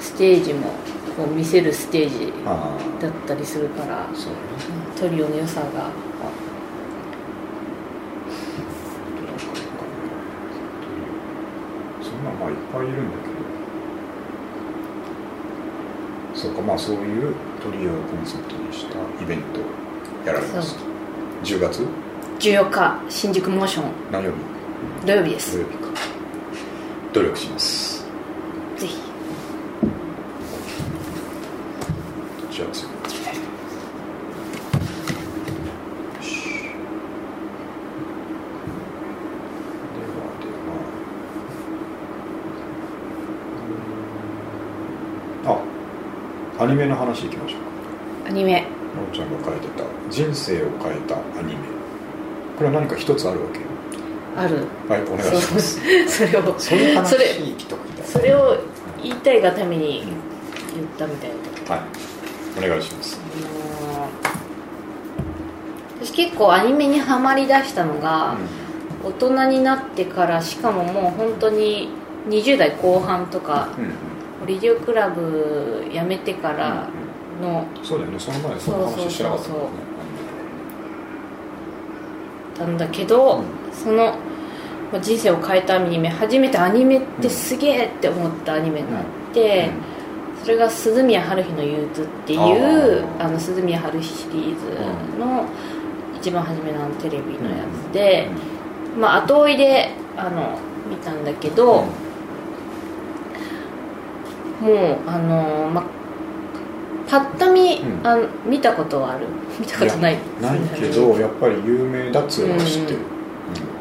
[0.00, 0.68] ステージも
[1.16, 2.32] こう見せるステージ
[3.00, 4.38] だったりするからあそうね。
[4.98, 5.90] トリオの良さが。
[12.02, 13.55] そんなまあいっぱいいるんだけど
[16.46, 18.98] そうかまあそういうトリオをコンセプトにした。
[19.22, 19.60] イベント
[20.24, 20.80] やられますそう。
[21.42, 21.84] 10月
[22.38, 23.84] ？14日新宿モーション。
[24.12, 24.36] 何曜日？
[25.06, 25.56] 土曜日です。
[25.56, 25.86] 土曜日か。
[27.12, 28.04] 努力します
[28.76, 28.96] ぜひ
[32.50, 32.90] じゃあ次よ
[36.20, 36.30] し
[39.94, 40.46] ではで
[45.48, 45.50] は
[46.58, 48.28] あアニメの話いきましょう。
[48.28, 48.60] アニメ。
[48.62, 48.66] か
[49.02, 51.58] のんちゃんが書いてた「人生を変えたアニメ」
[52.56, 53.60] これは何か一つあるわけ？
[54.40, 54.64] ある。
[54.88, 55.80] はいお願いします。
[56.08, 56.54] そ れを。
[56.58, 57.24] そういう話それ
[58.04, 58.56] それを
[59.02, 60.04] 言いたいがために
[60.74, 61.30] 言ったみたい
[61.68, 61.74] な。
[61.74, 62.64] はい。
[62.64, 63.20] お願いします。
[66.00, 68.36] 私結構アニメにはまりだしたのが、
[69.04, 71.88] 大人になってからしかももう本当に
[72.28, 73.68] 20代後半とか
[74.46, 76.88] うんうんレディオクラブ辞めてから
[77.42, 78.18] のそうだよね。
[78.18, 79.68] その前その話してなかったもんね。
[82.58, 83.44] なんだけど、うん。
[83.72, 84.14] その
[84.92, 86.08] まあ人生を変えたアニメ。
[86.08, 89.04] 初めてアニメってすげえって思ったアニメがあっ
[89.34, 89.70] て、
[90.42, 95.44] それが鈴宮春日の憂鬱っていうあの鈴宮春日シリーズの
[96.16, 98.28] 一番初めのテレビのやつで、
[98.98, 101.84] まあ、後追いであの見たんだけど、
[104.60, 105.84] もうあのまあ
[107.08, 108.06] パッと見、うん。
[108.06, 109.26] あの見たことはある。
[109.58, 110.18] 見たことない。
[110.40, 112.98] ないけどやっぱり有名だっつうのは知ってる。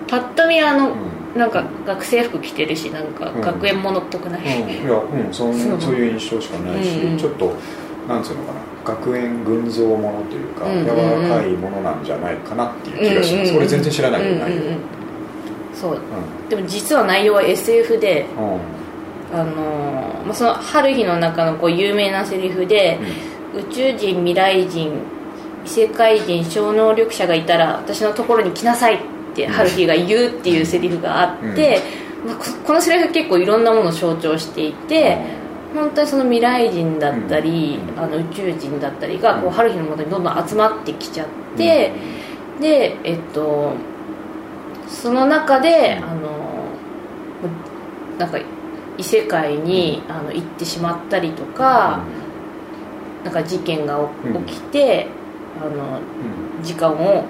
[0.07, 0.91] パッと見あの、う
[1.37, 1.39] ん。
[1.39, 3.41] なんか学生服着てるしなんかうん。
[3.41, 4.69] 学園ものっぽくない、うん。
[4.69, 5.53] いやうんそう。
[5.79, 7.17] そういう印象しかないし、うんうん。
[7.17, 7.51] ちょっと
[8.07, 8.59] なんつうのかな。
[8.85, 10.85] 学園群像ものというか、うんうんうん。
[10.85, 13.57] 柔らかいものなんじゃないかなっていう気がします、うんうんうん。
[13.57, 14.77] 俺全然知らないけど内容うんうんうん。
[15.73, 15.93] そう。
[15.93, 15.97] う
[16.49, 18.59] でも実は内容は SF でんうん
[19.35, 22.97] あのーまあ、その春日の中のこう有名なセリフで、
[23.53, 25.01] 宇宙人未来人
[25.65, 28.99] 異世界人超能力者がいたら私のところに来なさいっ
[29.35, 31.81] て春日が言うっていうセリフがあって、
[32.25, 35.17] まあここのセリフ結構いろんなものを象徴していて、
[35.73, 37.99] 本当にその未来人だったり、うん。
[37.99, 41.91] あの宇宙人だったりがこううん春日のもとにどんどん集まってきちゃって、
[42.61, 43.73] でえっと
[44.87, 46.65] その中であの
[48.17, 48.39] なんか
[48.97, 52.03] 異世界にあの行ってしまったりとか、
[53.23, 55.07] なんか事件がうん起きて、
[55.61, 55.99] あの
[56.63, 57.25] 時間を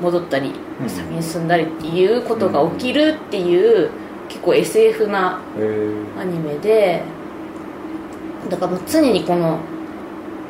[0.00, 0.88] 戻ったり、うん。
[0.88, 3.90] 先に進んだりっていうことが起きるっていう、
[4.28, 5.40] 結構 SF な
[6.20, 7.02] アニメで
[8.50, 9.58] だからもう常にこの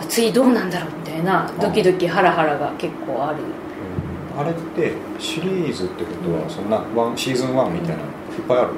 [0.01, 3.39] あ次どうなんだろうみたいなドキドキハラハラが結構ある。
[4.37, 8.69] あれってシリーズってことはそんなワンシーズン1みたいなのいっぱいある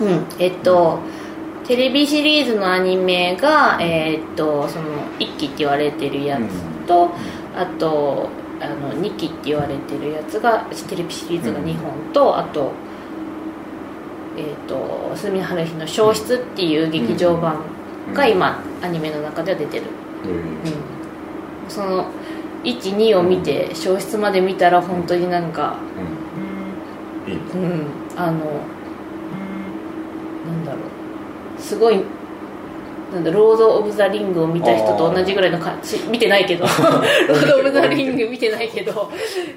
[0.00, 0.26] うん。
[0.38, 0.98] えっと、
[1.66, 4.84] テレビシリーズのアニメが、えーっとその
[5.18, 7.10] 1期って言われてるやつと、
[7.56, 8.28] あと
[8.60, 12.72] あの2期って言われてるやつがテレビシリーズが2本と、あと,、
[14.36, 17.58] えーっと「住春日の消失」っていう劇場版
[18.14, 19.84] が今、アニメの中では出てる、
[20.24, 22.06] へーうん、その
[22.62, 25.76] 12を見て消失まで見たら本当になんか
[27.56, 27.62] うん。
[27.62, 27.86] うん。
[28.16, 28.38] あの
[30.66, 31.60] だろう。
[31.60, 32.02] すごい
[33.12, 36.64] なんだロード・オブ・ザ・リングを見た人と同じぐらいの感じ 見てないけど。
[37.28, 39.10] ロード・オブ・ザ・リング見てないけど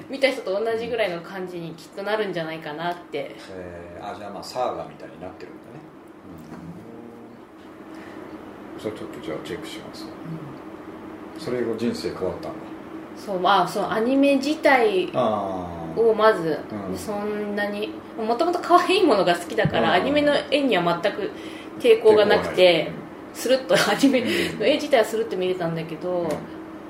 [0.08, 3.34] 見た人と同じぐらいの感じにきっとなるんじゃないかなって。
[3.50, 5.80] えー、あじゃあまあサーガみたいになってるんだね。
[8.76, 8.80] うん。
[8.80, 10.06] それちょっとじゃあチェックします
[11.38, 12.58] それ後人生変わったんだ。
[13.16, 16.58] そうまあそのアニメ自体あをまず、
[16.90, 16.96] うん。
[16.96, 19.94] そんなにもともと可愛いものが好きだから、うん。
[19.94, 21.30] アニメの絵には全く
[21.80, 22.90] 抵抗がなくて
[23.32, 26.28] スルッとアニメの絵自体はスルッと見れたんだけど、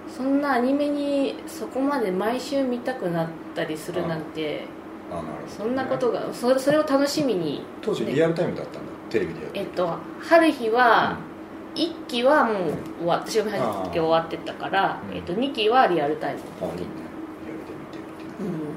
[0.09, 4.65] そんなアニメにそこまで毎週見たくなったりするなんて、
[5.11, 5.53] あなるほどね。
[5.57, 11.19] そんなことがそれそれを楽しみに当時リアルタイムだったんだテレビでやってえっと春日は、
[11.75, 12.57] 1期はもう
[12.99, 15.17] 終わ私が見始めた時終わってたから、うん。
[15.17, 16.41] えっと、2期はリアルタイム。
[16.61, 16.87] あいいね。
[17.47, 18.65] リアルで見てるっていう。
[18.65, 18.70] うん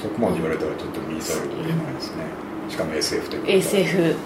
[0.00, 2.24] そこまで言われたらちょっと見ざるを得ないですね
[2.68, 4.16] しかも SF ということ SF うん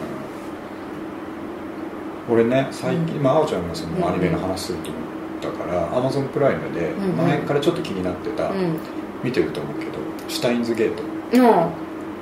[2.29, 5.03] 俺ね最近、まあ、あおちゃんがそのアニメの話すると思っ
[5.40, 8.79] たから、アマゾンプライムで前からちょっと気になってた、うん
[9.25, 9.92] 見てると思うけど
[10.29, 11.03] 「シュタインズゲート」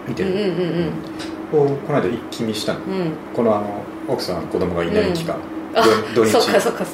[0.09, 0.93] 見てうんうんる、うん
[1.51, 2.81] この間一気見したの
[3.35, 5.37] このあの奥さん子供がいない期間、
[6.15, 6.87] 土土日か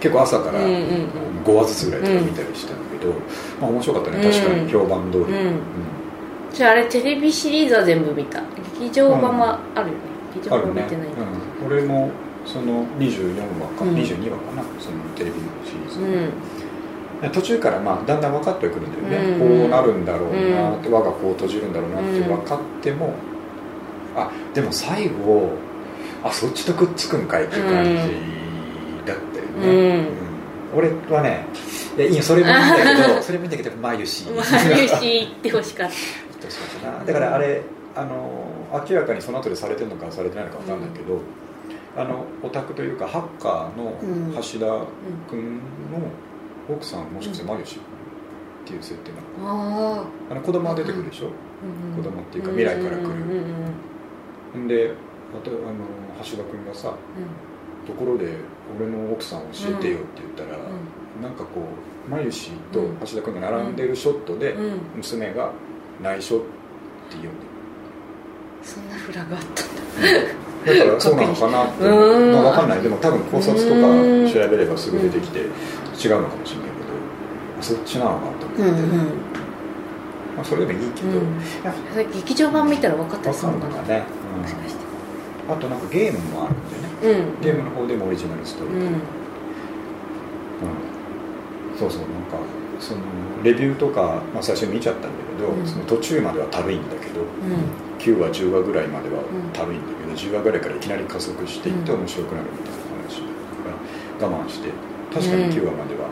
[0.00, 3.12] 結構朝から5話ずつぐらいとか見たりしたんど、
[3.60, 4.70] まあ面白かったね確かに。
[4.70, 5.58] 評判通り、うん。
[6.52, 8.42] じゃああれテレビシリーズは全部見た。
[8.80, 10.00] 劇場版はあるよね、
[10.34, 12.10] 劇場版見てない、うん、俺も
[12.44, 13.94] その24話か、うん。
[13.94, 16.00] 22話かなそのテレビシリーズ、
[17.24, 17.30] うん。
[17.30, 19.58] 途中からまあだんだん分かってくるんだよね、うん。
[19.60, 23.14] こうなるんだろうなって、輪がこう閉じるんだろうなってうん分かっても、
[24.16, 25.52] あでも最後
[26.24, 27.90] あそっちとくっつくんかいっていう感じ
[29.06, 30.21] だったよね、うんうん
[30.74, 31.44] 俺はね
[31.96, 37.04] いやいいよそれもいいんだけどそれもいいんだけどマユシまあユシ行ってほしかってほしかったな。
[37.04, 37.62] だからあれ
[37.94, 38.44] あの
[38.88, 41.20] 明らかにその後でされてるのかされてないのか分かんないけど、
[41.96, 44.86] あのオタクというかハッカーのうん橋田
[45.28, 45.58] 君
[45.92, 46.00] の
[46.70, 47.78] 奥さんもしかしてマユシっ
[48.66, 50.06] ていう設定なの。
[50.28, 51.28] たあの子供が出てくるでしょ、
[51.96, 53.06] 子子供っていうか未来から来る。
[53.06, 53.18] うんうん
[54.54, 54.94] うんんで
[55.32, 55.58] またあの
[56.22, 56.94] 橋田君がさ
[57.86, 58.36] ところで
[58.76, 60.58] 俺の奥さん教えてよって言ったら、
[61.22, 61.60] なんかこ
[62.06, 64.64] うマユシと橋田君が並んでるショットで、うん。
[64.64, 64.80] うん。
[64.96, 65.52] 娘が
[66.02, 66.46] 内緒って
[67.20, 67.34] 言うんだよ
[68.62, 70.78] そんなフラグあったんだ。
[70.78, 72.82] だからそうなのかなって、分かんない。
[72.82, 76.72] でも多分考察とかうん調べればすぐ出てきて違うのかもしれないけ
[77.58, 78.98] どそっちなのかと思って、うんうん。
[80.36, 82.12] まあ、それでもいいけど、うん。
[82.12, 83.74] 劇場版見たら分かったりするのかな。
[83.74, 84.04] るのかね、
[84.40, 84.84] もしかして。
[84.86, 84.92] うん
[85.48, 86.54] あとなんかゲームもある。
[86.54, 86.61] んでねうん
[87.02, 88.86] ゲームの方でもオリジナルストーリー、うん。
[88.86, 88.92] うん。
[91.78, 92.38] そうそうなんか
[92.78, 93.00] その
[93.42, 95.66] レビューとか、まあ、最初に見ちゃったんだけど、うん。
[95.66, 97.98] その途中まではたるいんだけどうん。
[97.98, 102.00] 9話10話ぐらいまではんたるいんだけど、10話ぐらいからいきなり加速していってうん。
[102.00, 104.70] 面白くなるみたいな話だから我慢して
[105.12, 106.08] 確かに9話までは、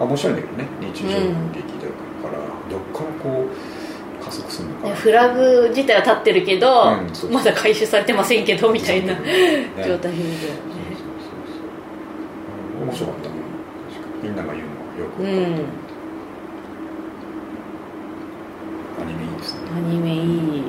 [0.00, 1.08] あ面白いんだけどね日常
[1.52, 1.90] 劇だ
[2.22, 2.38] から、
[2.70, 7.30] どっからこう加速するのかないやフラグ自体は立ってるけど、うんそうそう。
[7.32, 10.18] まだ回収されてませんけどみたいなね 状態で、そうそうそう
[11.52, 11.60] そ
[12.80, 12.84] う。
[12.84, 13.28] 面白かった。
[14.22, 15.62] みんなが言うのはよく分かると思って、
[19.00, 19.36] アニメいい。
[19.38, 20.16] ですねアニメい
[20.58, 20.62] い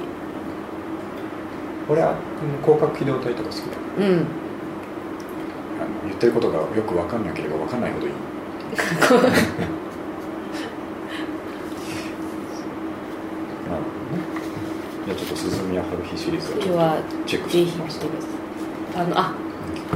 [1.89, 2.15] 俺はうん
[2.63, 3.63] 広角機動隊とか好きだ。
[3.98, 4.06] うん。
[4.06, 8.13] あの言ってることがよく分かんなければ分かんないほどいい
[8.80, 9.38] なるほどね
[15.06, 17.99] じゃあちょっと鈴宮春日シリーズはちょっ次はとチェックしてみます。
[18.95, 19.34] あのあ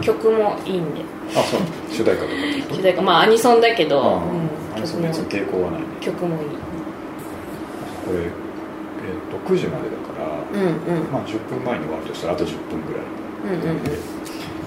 [0.02, 1.02] 曲もいいんで。
[1.32, 1.62] あそう。
[1.90, 2.36] 主題歌とか
[2.76, 3.02] 主題歌。
[3.02, 5.00] まあアニソンだけど、あうんあれそ曲も。
[5.00, 5.82] んなやつ抵抗はない。
[5.82, 6.50] ね曲もいい。
[8.06, 8.32] これ、えっ
[9.32, 11.12] と9時までだから、うんうん。
[11.12, 13.04] まあ、10分前に終わるとしたらあと10分ぐらい。
[13.56, 13.78] うんうん。
[13.78, 13.92] うんで、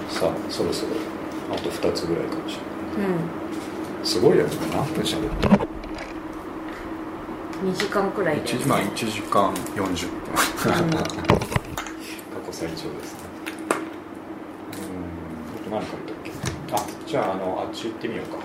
[0.09, 0.93] さあそろそろ
[1.53, 2.57] あと2つぐらいかもし
[2.97, 3.11] れない。
[3.11, 4.05] うん。
[4.05, 5.76] すごいよね何分しゃべった
[7.63, 8.41] 2時間くらいで。
[8.43, 9.83] 1時間1時間40分。
[9.83, 10.91] うん。
[10.91, 11.03] 過
[12.45, 13.29] 去最長ですね。
[15.69, 15.75] うん。
[15.75, 16.31] あと何書いたっけ
[16.71, 18.37] あじゃああのあっち行ってみようか。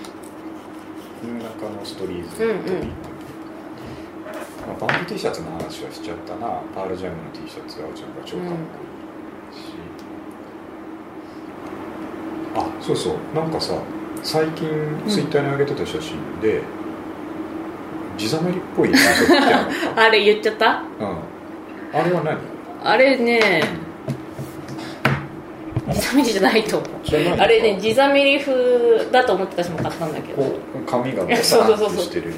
[1.21, 2.43] 新中のストリーズ。
[2.43, 2.49] うん。
[2.49, 2.57] うん
[4.65, 6.61] まあバンド T シャツの話はしちゃったな。
[6.73, 8.53] パールジャムの T シャツがおちゃんが超かっこ
[9.51, 9.73] いいし、
[12.55, 13.15] あそうそう。
[13.35, 13.73] なんかさ
[14.23, 14.67] 最近
[15.07, 16.61] ツイッターに上げてた写真で、
[18.23, 18.89] 地ざめりっぽい
[19.97, 20.81] あれ言っちゃった？
[20.99, 22.37] うん、あれは何？
[22.83, 23.61] あれね
[25.91, 26.77] 地ザミリじゃないと。
[26.77, 26.89] 思う
[27.37, 30.43] あれね地ザミリ風だと思って私も買ったんだけど。
[30.85, 32.33] 髪がボサッとしてる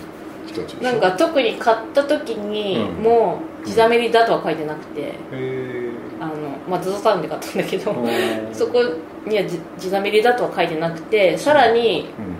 [0.81, 3.03] なんか特に買った時にうん。
[3.03, 5.01] もう地ザメリだとは書いてなくて。
[5.33, 6.33] へあの
[6.69, 8.09] まあ、ズゾタウンで買ったんだけど、うん。
[8.53, 8.79] そこ
[9.27, 12.34] にはジジザメリだとは書いてなくてさらにうん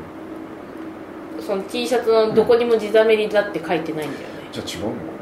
[1.46, 5.16] その T シャツのどこにもジザメリだって書いてないんだよね、じゃあ違うのかね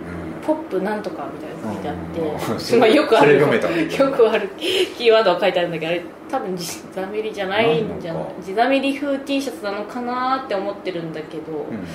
[0.46, 2.80] ポップなんとかみたいなの書いてあって、うん。
[2.80, 3.40] まあよくある。
[3.40, 4.50] よくある
[4.98, 8.44] キーワードは書いてあるんだけどあれ多分ジザメリじゃないんじゃないなんのか。
[8.44, 11.86] ジザメリ風 T シャツなのかなって思ってるんだけど、うん。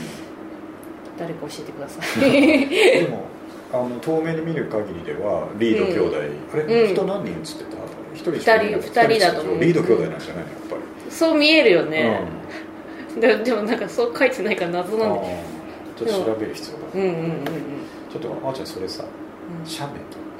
[1.18, 2.30] 誰か教えてください。
[2.30, 3.24] でも
[3.70, 6.16] あの遠目に見る限りではリード兄弟、
[6.54, 7.76] あれ、うん人何人っつってた？
[8.14, 10.50] 一人しかいない二人二人だと思うリード兄弟なんじゃないの？
[10.50, 12.48] やっぱり、そう見えるよね、うん
[13.20, 15.28] ででもなんかそう書いてないから謎なんだあー
[15.96, 17.44] ちょっと調べる必要がある、うんうんうん
[18.10, 19.04] ちょっとあーちゃんそれさ
[19.64, 19.86] 写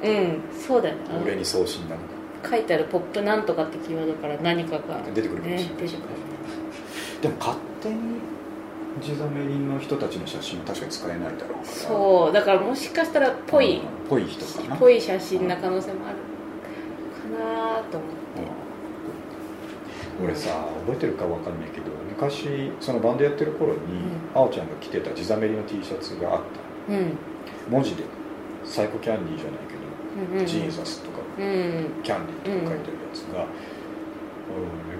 [0.02, 1.00] メうんうんそうだよね。
[1.22, 2.00] 俺に送信なの
[2.48, 5.88] 書いてあるポップなんとかってキーワードから何かが出てくるかもしれない、ね
[7.20, 7.96] でも勝手に
[9.02, 11.64] 地ざめりの人たちの写真は確かに使えないだろうから。
[11.64, 14.76] そうだからもしかしたらぽいうんぽい人かな。
[14.76, 16.16] ぽい写真な可能性もある
[17.36, 18.10] かなと思っ
[20.22, 20.50] 俺さ
[20.86, 23.78] 覚えてるかわかんないけど昔そのバンドやってる頃に、
[24.34, 26.42] あおちゃんが着てた地ざめりの T シャツがあっ
[26.88, 27.16] たうん。
[27.70, 28.02] 文字で
[28.64, 33.46] 「サイコキャンディー」じゃないけどジーザスとかうんキャンディーとか書いてるやつが、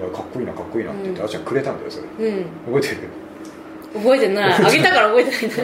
[0.07, 1.27] うん、かっこいいなかっこいいなって言って、うん。
[1.27, 2.29] あーちゃんくれたんだよそれ。
[2.29, 2.45] うん。
[2.67, 3.09] 覚えてる？
[3.95, 4.53] 覚えてない。
[4.67, 5.63] あげたから覚えてないんだ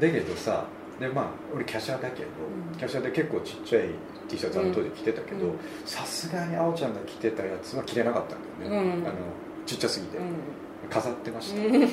[0.06, 0.64] だけどさ
[1.00, 2.28] でまあ俺華奢だけど、
[2.72, 2.78] うん。
[2.78, 3.88] 華奢で結構ちっちゃい
[4.28, 5.58] T シャツあの当時着てたけどうん。
[5.84, 9.06] さすがにあおちゃんが着てたやつは着れなかったんだよね、うん。
[9.06, 9.14] あの
[9.66, 10.20] ちっちゃすぎて、う
[10.90, 11.88] 飾ってました、ん、う ん、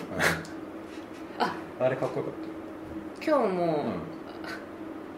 [1.39, 1.53] あ。
[1.79, 2.33] あれかっこよかっ
[3.23, 3.83] 今日も、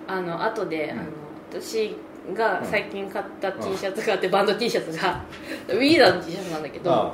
[0.07, 0.99] た、あの後で、うん。
[0.99, 1.09] あの
[1.51, 1.95] 私
[2.35, 5.21] が最近買った T シャツがあって、バンド T シャツが
[5.69, 7.13] ウィーダーの T シャツなんだけどあ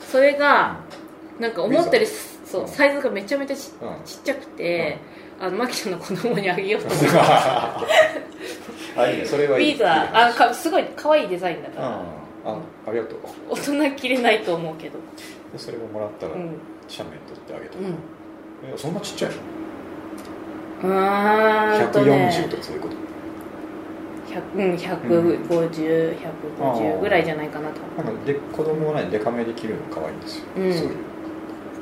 [0.00, 0.80] それが
[1.38, 2.68] なんか思ったよりそううん。
[2.68, 4.98] サイズがめちゃめちゃちっちゃくて、
[5.40, 7.08] あのマキちゃんの子供にあげようと思って。
[8.96, 9.24] あいいね。
[9.24, 9.72] それウはいい。
[9.72, 11.94] ィーザーあかすごい可愛いデザインだから、うん。
[11.94, 13.18] あありがとう。
[13.50, 14.98] 大人着れないと思うけど。
[15.52, 16.58] でそれをもらったら、うん。
[16.88, 17.84] 写メ撮ってあげた、うん。
[18.70, 19.32] えそんなちっちゃい
[20.82, 20.88] の？
[20.90, 22.30] うーんとね。
[22.36, 22.96] 140とかそういうこと
[24.30, 26.18] ？100うん150、
[26.58, 27.80] 150ぐらいじゃないかなと。
[28.02, 30.74] なんかで子供はねデカめで着るの可愛いんですよ、うん。
[30.74, 30.96] そういう。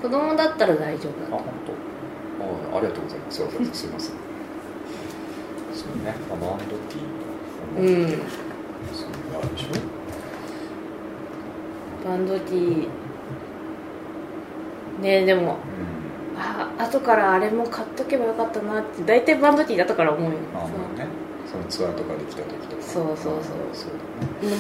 [0.00, 1.67] 子供だったら大丈夫だあ本当？
[2.40, 3.42] あありがとうございます。
[3.42, 4.14] わざわざすいません。
[5.74, 8.18] そうね、まあ、バンドティーうん。
[8.94, 9.10] そう
[9.52, 9.68] でしょ？
[12.08, 12.88] バンド T
[15.02, 16.40] ねでもうん。
[16.40, 20.30] あ後からあれも買っとけばよかったなって大体バンド T だったから思うよ。
[20.30, 20.36] ね
[21.50, 22.82] そのツアーとかで来た時とか。
[22.82, 23.32] そうそうそう。
[23.32, 23.90] あそう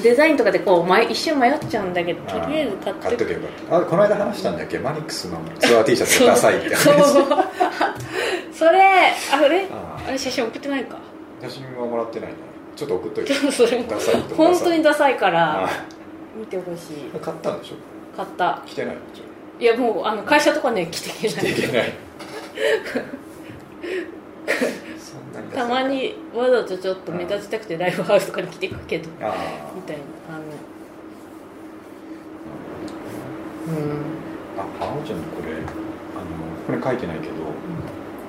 [0.02, 3.34] デザインとかでこう迷一瞬迷っちゃうんだけどとりあえず買っとけ買っとけ
[3.70, 3.76] ば。
[3.78, 4.78] あこの間話したんだっけ？
[4.78, 6.74] マニックスのツアー T シャツダサいって。
[6.74, 6.82] 話
[7.12, 7.26] そう。
[8.54, 8.80] それ
[9.32, 9.66] あれ？
[9.70, 10.96] ああれ写真送ってないか？
[11.42, 12.34] 写真はもらってないね。
[12.76, 13.34] ちょっと送っといて。
[13.52, 13.78] それ。
[13.78, 15.70] もダサい本当にダサいからあ
[16.36, 17.18] 見てほしい。
[17.20, 17.74] 買ったんでしょ？
[18.16, 18.62] 買った。
[18.66, 18.96] 着てない
[19.60, 21.52] いやもうあの会社とかね着てけあない。
[21.52, 21.92] 着ていけない
[25.54, 29.34] たまにわざとちょっと目立ちたくてライブハウスとかに着てくけどあ
[29.74, 30.44] みたいなああの。
[33.68, 34.18] うん。
[34.56, 35.66] あ、あおちゃんのこれ、あの、
[36.66, 37.34] これ書いてないけど、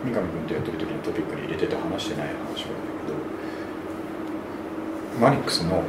[0.03, 2.63] 三上君とやってる時のトピックに入れてて話してない話があるんだ
[5.15, 5.83] けど、マニックスの、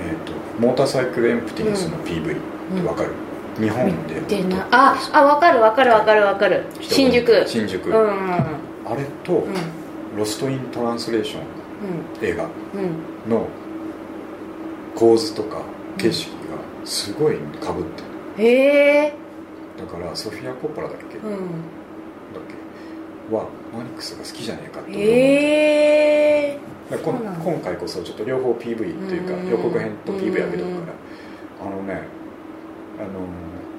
[0.00, 2.40] えっ、と、モーターサイクルエンプティネスの PV っ
[2.82, 3.10] てわかる、
[3.58, 4.20] 日本で。
[4.20, 6.64] でなああ分かる分かる分かる分かる。
[6.80, 7.44] 新宿。
[7.46, 7.88] 新宿。
[7.88, 9.54] うんうんあれと、うん。
[10.16, 11.42] ロスト・イン・トランスレーション
[12.22, 12.48] 映画う
[13.28, 13.48] んの
[14.94, 15.62] 構図とか
[15.98, 18.02] 景色がすごいかぶって
[18.38, 18.44] る。
[18.48, 19.12] へえ。
[19.76, 21.30] だから、ソフィア・コッポラだっけ、うん。
[21.30, 21.38] だっ
[23.28, 23.34] け？
[23.34, 25.02] はマニックスが好きじゃねえかって思う。
[25.02, 26.58] へえ。
[27.42, 29.48] 今回こそちょっと両方 PV っていうかうん。
[29.48, 31.66] 予告編と PV あげとくから。
[31.66, 32.02] あのね
[33.00, 33.08] あの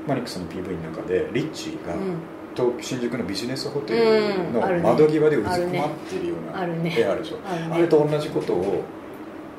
[0.07, 2.17] マニックスの PV の中でリッチーがうん
[2.55, 6.95] 東新宿のビジネスホテルの窓際でうずくまってるようなあるね。
[6.97, 7.75] 絵あるでしょあるね。
[7.75, 8.83] あれと同じことを、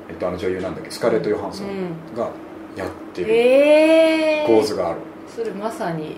[0.09, 2.30] えっと、あの女優なんだっけスカーレット・ヨハンソンうんが
[2.76, 6.05] やってる構図がある、それまさに。
[6.05, 6.12] うん。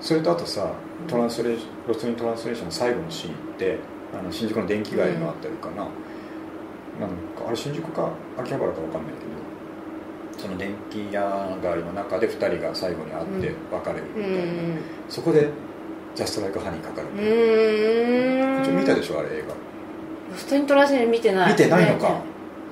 [0.00, 0.72] それとあとさ
[1.06, 3.78] トランスレーションロストイントランスレーションの最後のシーンって
[4.18, 5.88] あの新宿の電気街のあたりかな,、なん
[7.36, 14.78] かあれ新宿か秋葉原か分かんないけどその電気屋街の中で2人が最後に会って別れるみうたいな、ん。
[15.08, 15.48] そこで
[16.14, 18.62] 「ジャスト・ライク・ハニー」かかる、うーん。
[18.62, 21.52] 一応見たでしょあれ映ロストイントラシネ見てな画い。
[21.52, 22.08] 見てないのか？
[22.08, 22.14] ね。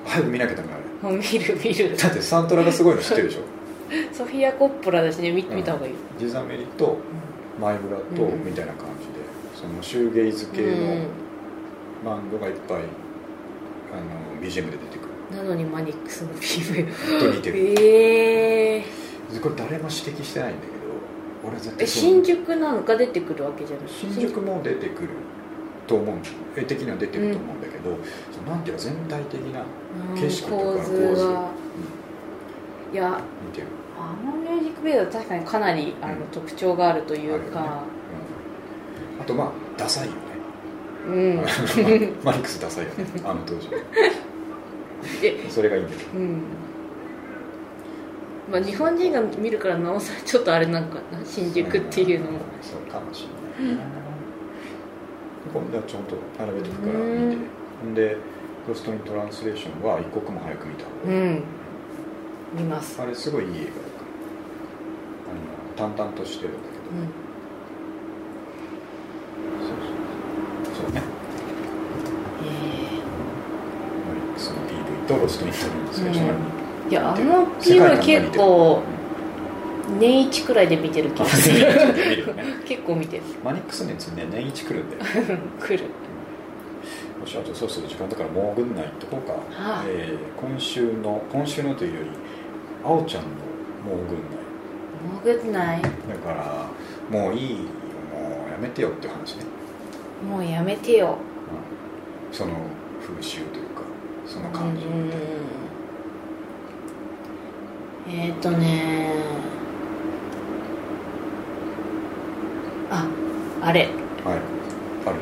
[0.05, 1.17] 早く見なきゃダメあれ。
[1.17, 1.97] 見る見る。
[1.97, 3.41] だってサントラがすごいの知ってるでしょ。
[4.13, 5.93] ソフィア・コッポラだしね見見た方がいい。
[6.19, 6.97] ジザメリと
[7.59, 8.45] マイブラとうん。
[8.45, 9.19] みたいな感じで
[9.55, 10.67] そのシューゲイズ系の
[12.05, 15.37] バンドがいっぱいあの BGM で出てくる。
[15.37, 17.57] なのにマニックスの PV 本当に似てる。
[17.79, 18.83] ええ
[19.41, 20.55] これ誰も指摘してないん
[21.47, 23.87] 俺絶え対新宿なんか出てくるわけじゃない？
[23.89, 25.09] 新宿も出てくる
[25.87, 26.15] と思う
[26.55, 27.97] 絵的には出てると思うんだけど、
[28.31, 29.63] そのなんていうか全体的な
[30.13, 31.49] うん景色とか構構図図が
[32.93, 33.67] いや似てる。
[33.99, 36.21] あのミュージックビデオは確かにかなりあの、うん。
[36.31, 37.51] 特徴があるというあるよね。
[37.55, 39.21] かうん。
[39.21, 40.17] あとまあダサいよね。
[41.07, 41.35] うん。
[42.23, 43.05] マリックスダサいよね。
[43.23, 43.69] あの当時。
[45.23, 45.45] え。
[45.49, 46.41] それがいいんだけどうん
[48.51, 52.39] まあ日本人が見るからなおさらちょっとあれなんかな新宿っていうのも。
[52.61, 53.25] そうかもし
[53.59, 53.81] れないな
[55.53, 57.41] 今度はちゃんと並べてくから見て。
[57.81, 57.93] ほん。
[57.95, 58.17] で
[58.67, 60.83] 「ロスト・イン・トランスレーション」は一刻も早く見た。
[60.83, 61.43] 方がいい、うん。
[62.53, 63.01] 見ます。
[63.01, 63.71] あれすごいいい映画だか
[65.79, 67.07] らあの淡々としてるんだけど、うん。
[69.65, 69.77] そう
[70.75, 70.91] そうそう。
[70.93, 71.01] ね。
[72.43, 73.01] え
[74.07, 76.60] マリックスの PV とロスト・イン・トランスレーション、うんー
[76.91, 78.81] いやあの世界観 PV が似てる結構
[79.99, 81.67] 年一くらいで見てる気がする。
[82.65, 83.23] 結構見てる。
[83.43, 85.03] マニックス熱ね年一来るんだよ
[85.59, 85.83] 来る。
[85.85, 85.89] よ
[87.25, 92.09] しあとそうする時間だからもうぐんないとこうか、あえー今週の今週のというより
[92.83, 95.35] あおちゃんのもうぐんない。
[95.35, 95.81] 潜ってない？
[95.81, 99.43] だからもういいよもうやめてよっていう話ね、
[100.29, 101.17] もうやめてよ。
[102.29, 102.35] うん。
[102.35, 102.51] その
[103.05, 103.81] 風習というか
[104.25, 104.83] そのうん感じ、
[108.07, 109.13] えっ、ー、とね
[112.89, 113.07] あ
[113.61, 113.81] あれ。
[113.81, 113.91] はい。
[115.05, 115.21] あるね。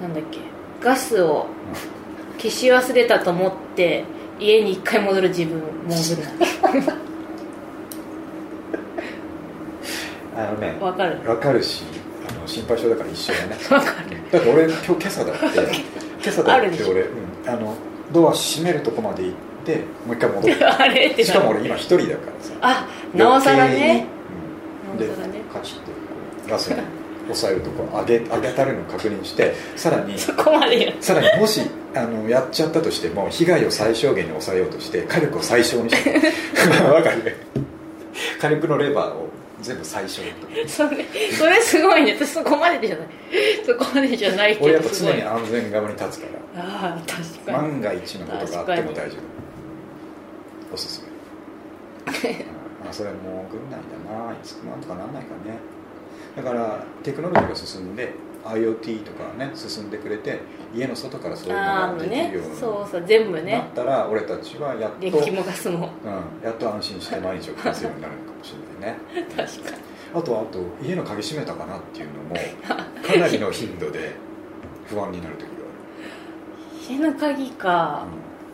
[0.00, 0.38] なんだっけ。
[0.80, 1.46] ガスを
[2.38, 4.04] 消し忘れたと思って
[4.38, 5.92] 家に一回戻る自分もうぐ
[6.86, 6.96] ら
[10.34, 11.28] あのねいわかる。
[11.28, 11.84] わかるし
[12.28, 13.56] あの心配性だから一緒だね。
[13.70, 14.16] わかる。
[14.30, 15.46] だって俺今日今朝だって
[16.22, 17.74] 今朝だって俺、うん、あの
[18.12, 19.51] ドア閉めるとこまで行って
[20.06, 20.54] もう一回戻る。
[20.72, 22.52] あれってなしかも俺今一人だからさ。
[22.60, 24.06] あなおさらね。
[24.92, 25.06] うん、で
[25.52, 25.92] カチッ
[26.50, 26.82] ガスに
[27.30, 31.62] 押さえるとこ上げ上げたるのを確認してさらにそこまでさらにもし
[31.94, 36.20] あのやっちゃったとしても被害を最小限に抑えようとして火力を最小にして。
[36.84, 37.36] わかる。
[38.40, 39.28] 火力のレバーを
[39.60, 42.14] 全部最小にとそれそれすごいね。
[42.14, 43.08] 私そこまでじゃない。
[43.64, 46.62] そこまでじゃないけ俺やっぱ常に安全側に立つから。
[46.64, 47.56] ああ確かに。
[47.56, 49.31] 万が一のことがあっても大丈夫
[50.72, 52.30] おすすめ。
[52.30, 52.34] う
[52.84, 55.58] んあそれもう軍内だないつなんとかなんないかね。
[56.36, 58.12] だからテクノロジーが進んで
[58.44, 60.40] IoT とかね進んでくれて
[60.74, 68.98] 家の外からそういうのああができねるようにそうそう全部なねったら俺たちはやっと、電気もガスもうん、やっと安心して毎日を暮らせるようになるのかもしれないね。
[69.36, 69.82] 確かに。
[70.14, 72.34] あとあと家の鍵閉めたかなっていうのも
[73.02, 74.12] かなりの頻度で
[74.86, 78.02] 不安になる時が家の鍵か。
[78.02, 78.06] あ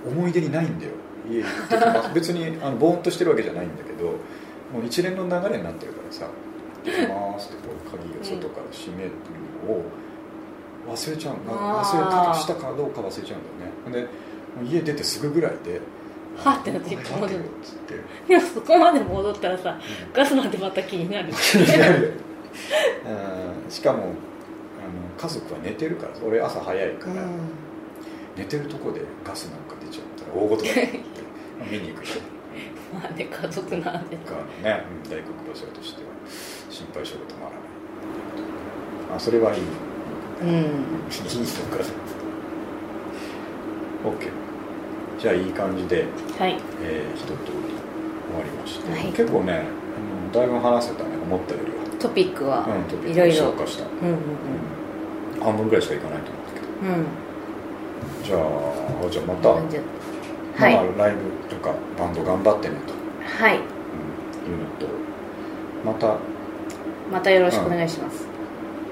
[0.05, 0.19] る、うん。
[0.19, 0.93] 思い出にないんだよ
[1.31, 4.07] 家行ってきます 別にあのボーンとしてるわけじゃないんだけど
[4.73, 6.27] もう一連の流れになってるからさ
[6.85, 9.11] 「行きます」ってこう鍵を外から閉める
[9.67, 9.85] のを
[10.89, 14.09] 忘れちゃう忘れたしたかどうか忘れちゃうんだよね。
[14.63, 15.81] で家出てすぐぐらいで
[16.37, 17.95] 「はってなってあ待てよ」っつって。
[18.29, 19.79] でもそこまで戻ったらさ
[20.15, 21.33] ガスなんてまた気になる。
[23.69, 24.13] しかもあの
[25.19, 27.23] 家族は寝てるから俺朝早いから、
[28.37, 31.01] 寝てるとこでガスなんか出ちゃったら大事だと思って
[31.71, 32.09] 見に行くか
[32.95, 34.17] ら まあね家族なんで。
[34.17, 36.09] がね、うん、大黒柱としては
[36.71, 39.17] 心配性が止まらない。
[39.17, 39.61] あそれはいい。
[40.41, 41.83] うんいいのか。
[44.05, 44.31] OK
[45.19, 46.07] じゃあいい感じで、
[46.39, 46.57] はい。
[46.83, 49.13] えー、一通り終わりまして、はい。
[49.13, 49.65] 結構ね
[50.33, 51.79] あのだいぶ話せたね思ったよりは。
[51.99, 54.17] トピックはうんトピックいろいろ消化した、うんうん
[55.41, 56.67] 半分ぐらいしかいかないと思うんですけど。
[56.83, 57.01] うん。
[57.01, 57.07] うん
[58.25, 59.55] じゃあじゃあまた、
[60.59, 60.75] はい。
[60.75, 62.93] まあ、ライブとかバンド頑張ってねと、
[63.45, 63.57] はい。
[63.57, 64.87] うん、いうのと。
[65.85, 66.17] また。
[67.13, 68.27] またよろしくお願いします、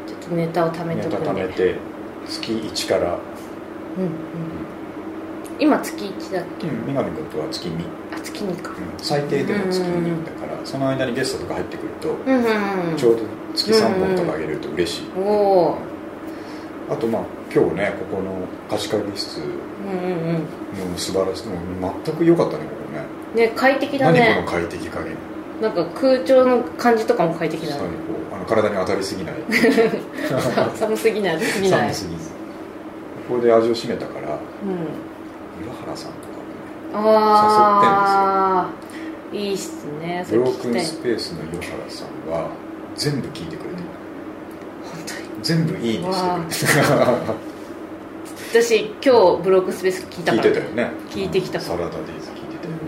[0.06, 1.42] ちょっとネタを貯めネタとくんで。
[1.42, 1.74] 貯めて
[2.26, 3.18] 月1から、
[3.98, 4.10] うんうん。
[5.58, 6.66] 今月1だっけ？
[6.66, 7.80] うん、三上君とは月2、うん、
[8.14, 8.70] あ月2か。
[8.98, 10.04] 最低でも月うんうんうん。
[10.22, 12.96] 2だからその間にゲストとか入ってくるとうんうんうん。
[12.96, 13.22] ちょうど
[13.54, 15.78] 月3本とかあげると嬉しい、おお
[16.88, 17.22] あとまあ
[17.54, 19.40] 今日ねここの貸し会議室
[19.86, 20.90] うんうんうん。
[20.90, 21.46] もう素晴らしい。
[21.46, 21.54] も
[21.88, 22.70] う全く良かったねこ
[23.34, 23.46] こね。
[23.46, 25.16] ね快適だ何ねこの快適加減。
[25.60, 27.82] なんか空調の感じとかも快適だね。
[28.32, 29.34] あの体に当たりすぎない。
[30.76, 31.40] 寒すぎない。
[31.40, 31.80] すぎない。
[31.80, 32.30] 寒すぎず。
[33.28, 35.64] ここで味を占めたからうん。
[35.64, 36.36] 岩原さんとか
[36.94, 40.24] ああいいっすね。
[40.26, 42.50] そブロークンスペースの岩原さんは
[42.94, 43.82] 全部聞いてくれてる、
[44.84, 45.28] 本当に。
[45.42, 46.12] 全部いいね
[46.50, 47.55] してくれてる
[48.50, 50.50] 私今日ブロックスペース聞いた聞から。
[50.50, 50.90] いてたよね。
[51.10, 52.30] 聞いてきたサラダデイズ。
[52.30, 52.80] 聞いてたよね、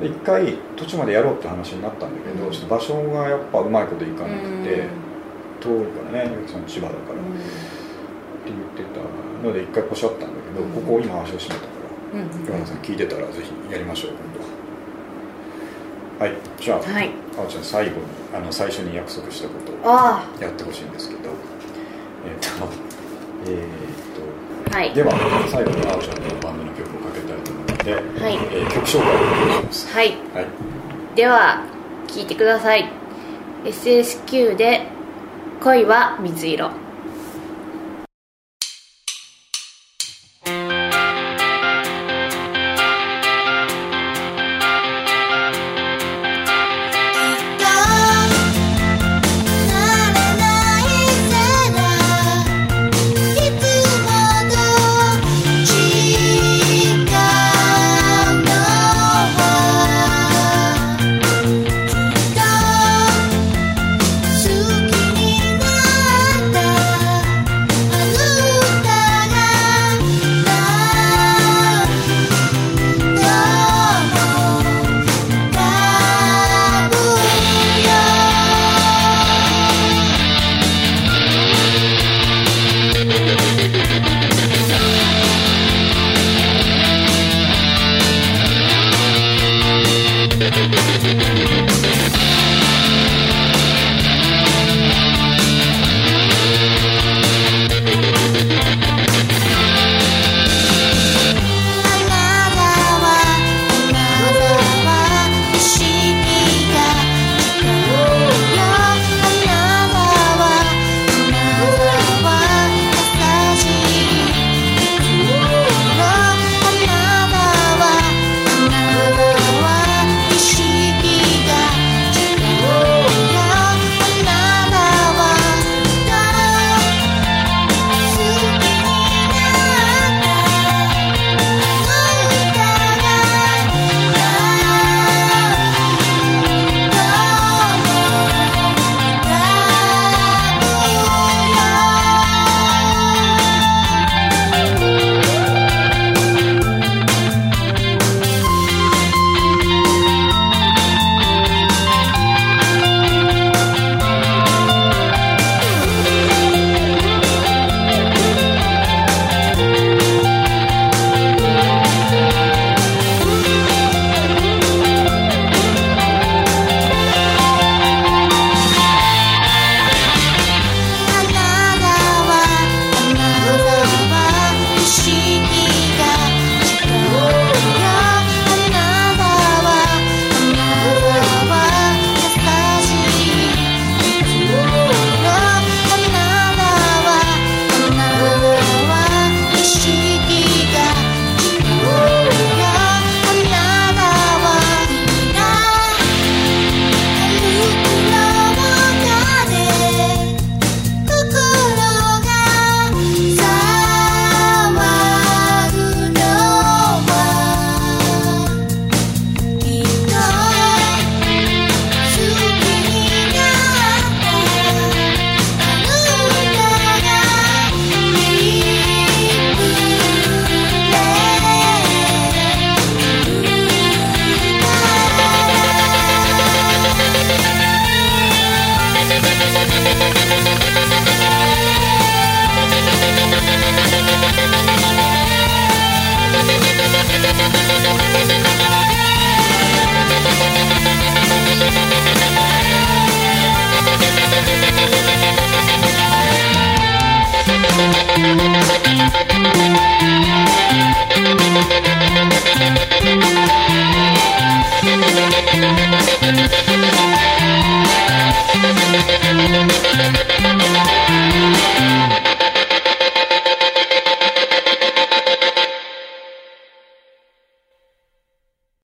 [0.00, 2.52] で一回途中までやろうって話になったんだけど、うん。
[2.52, 4.90] ちょっと場所がやっぱうまいこといかなくて、うん。
[5.60, 7.22] 遠いからねその千葉だから、っ
[8.44, 10.72] て言ってたので一回ポシャったんだけど、うん。
[10.72, 11.72] ここ今足を閉めたか
[12.12, 12.20] ら。
[12.20, 12.60] うん。
[12.60, 14.10] うんさん聞いてたらぜひやりましょう。
[14.12, 14.20] 今
[16.18, 17.10] 度はいじゃあ、はい。
[17.38, 17.96] あおちゃん最後に
[18.34, 21.30] あの最初に約束したことをあやってほしいんですけど。
[22.26, 22.48] えっ、と
[23.48, 24.05] えっ、あ
[24.72, 24.88] はい。
[24.90, 25.12] とでは
[25.50, 28.34] 最後にあおちゃんのバンドの曲をかけたいと思うので、はい。
[28.34, 29.94] えー曲紹介をお願いします。
[29.94, 30.08] はい。
[30.34, 30.46] はい。
[31.14, 31.64] では
[32.08, 32.88] 聞いてください。
[33.64, 34.86] SSQ で
[35.62, 36.70] 恋は水色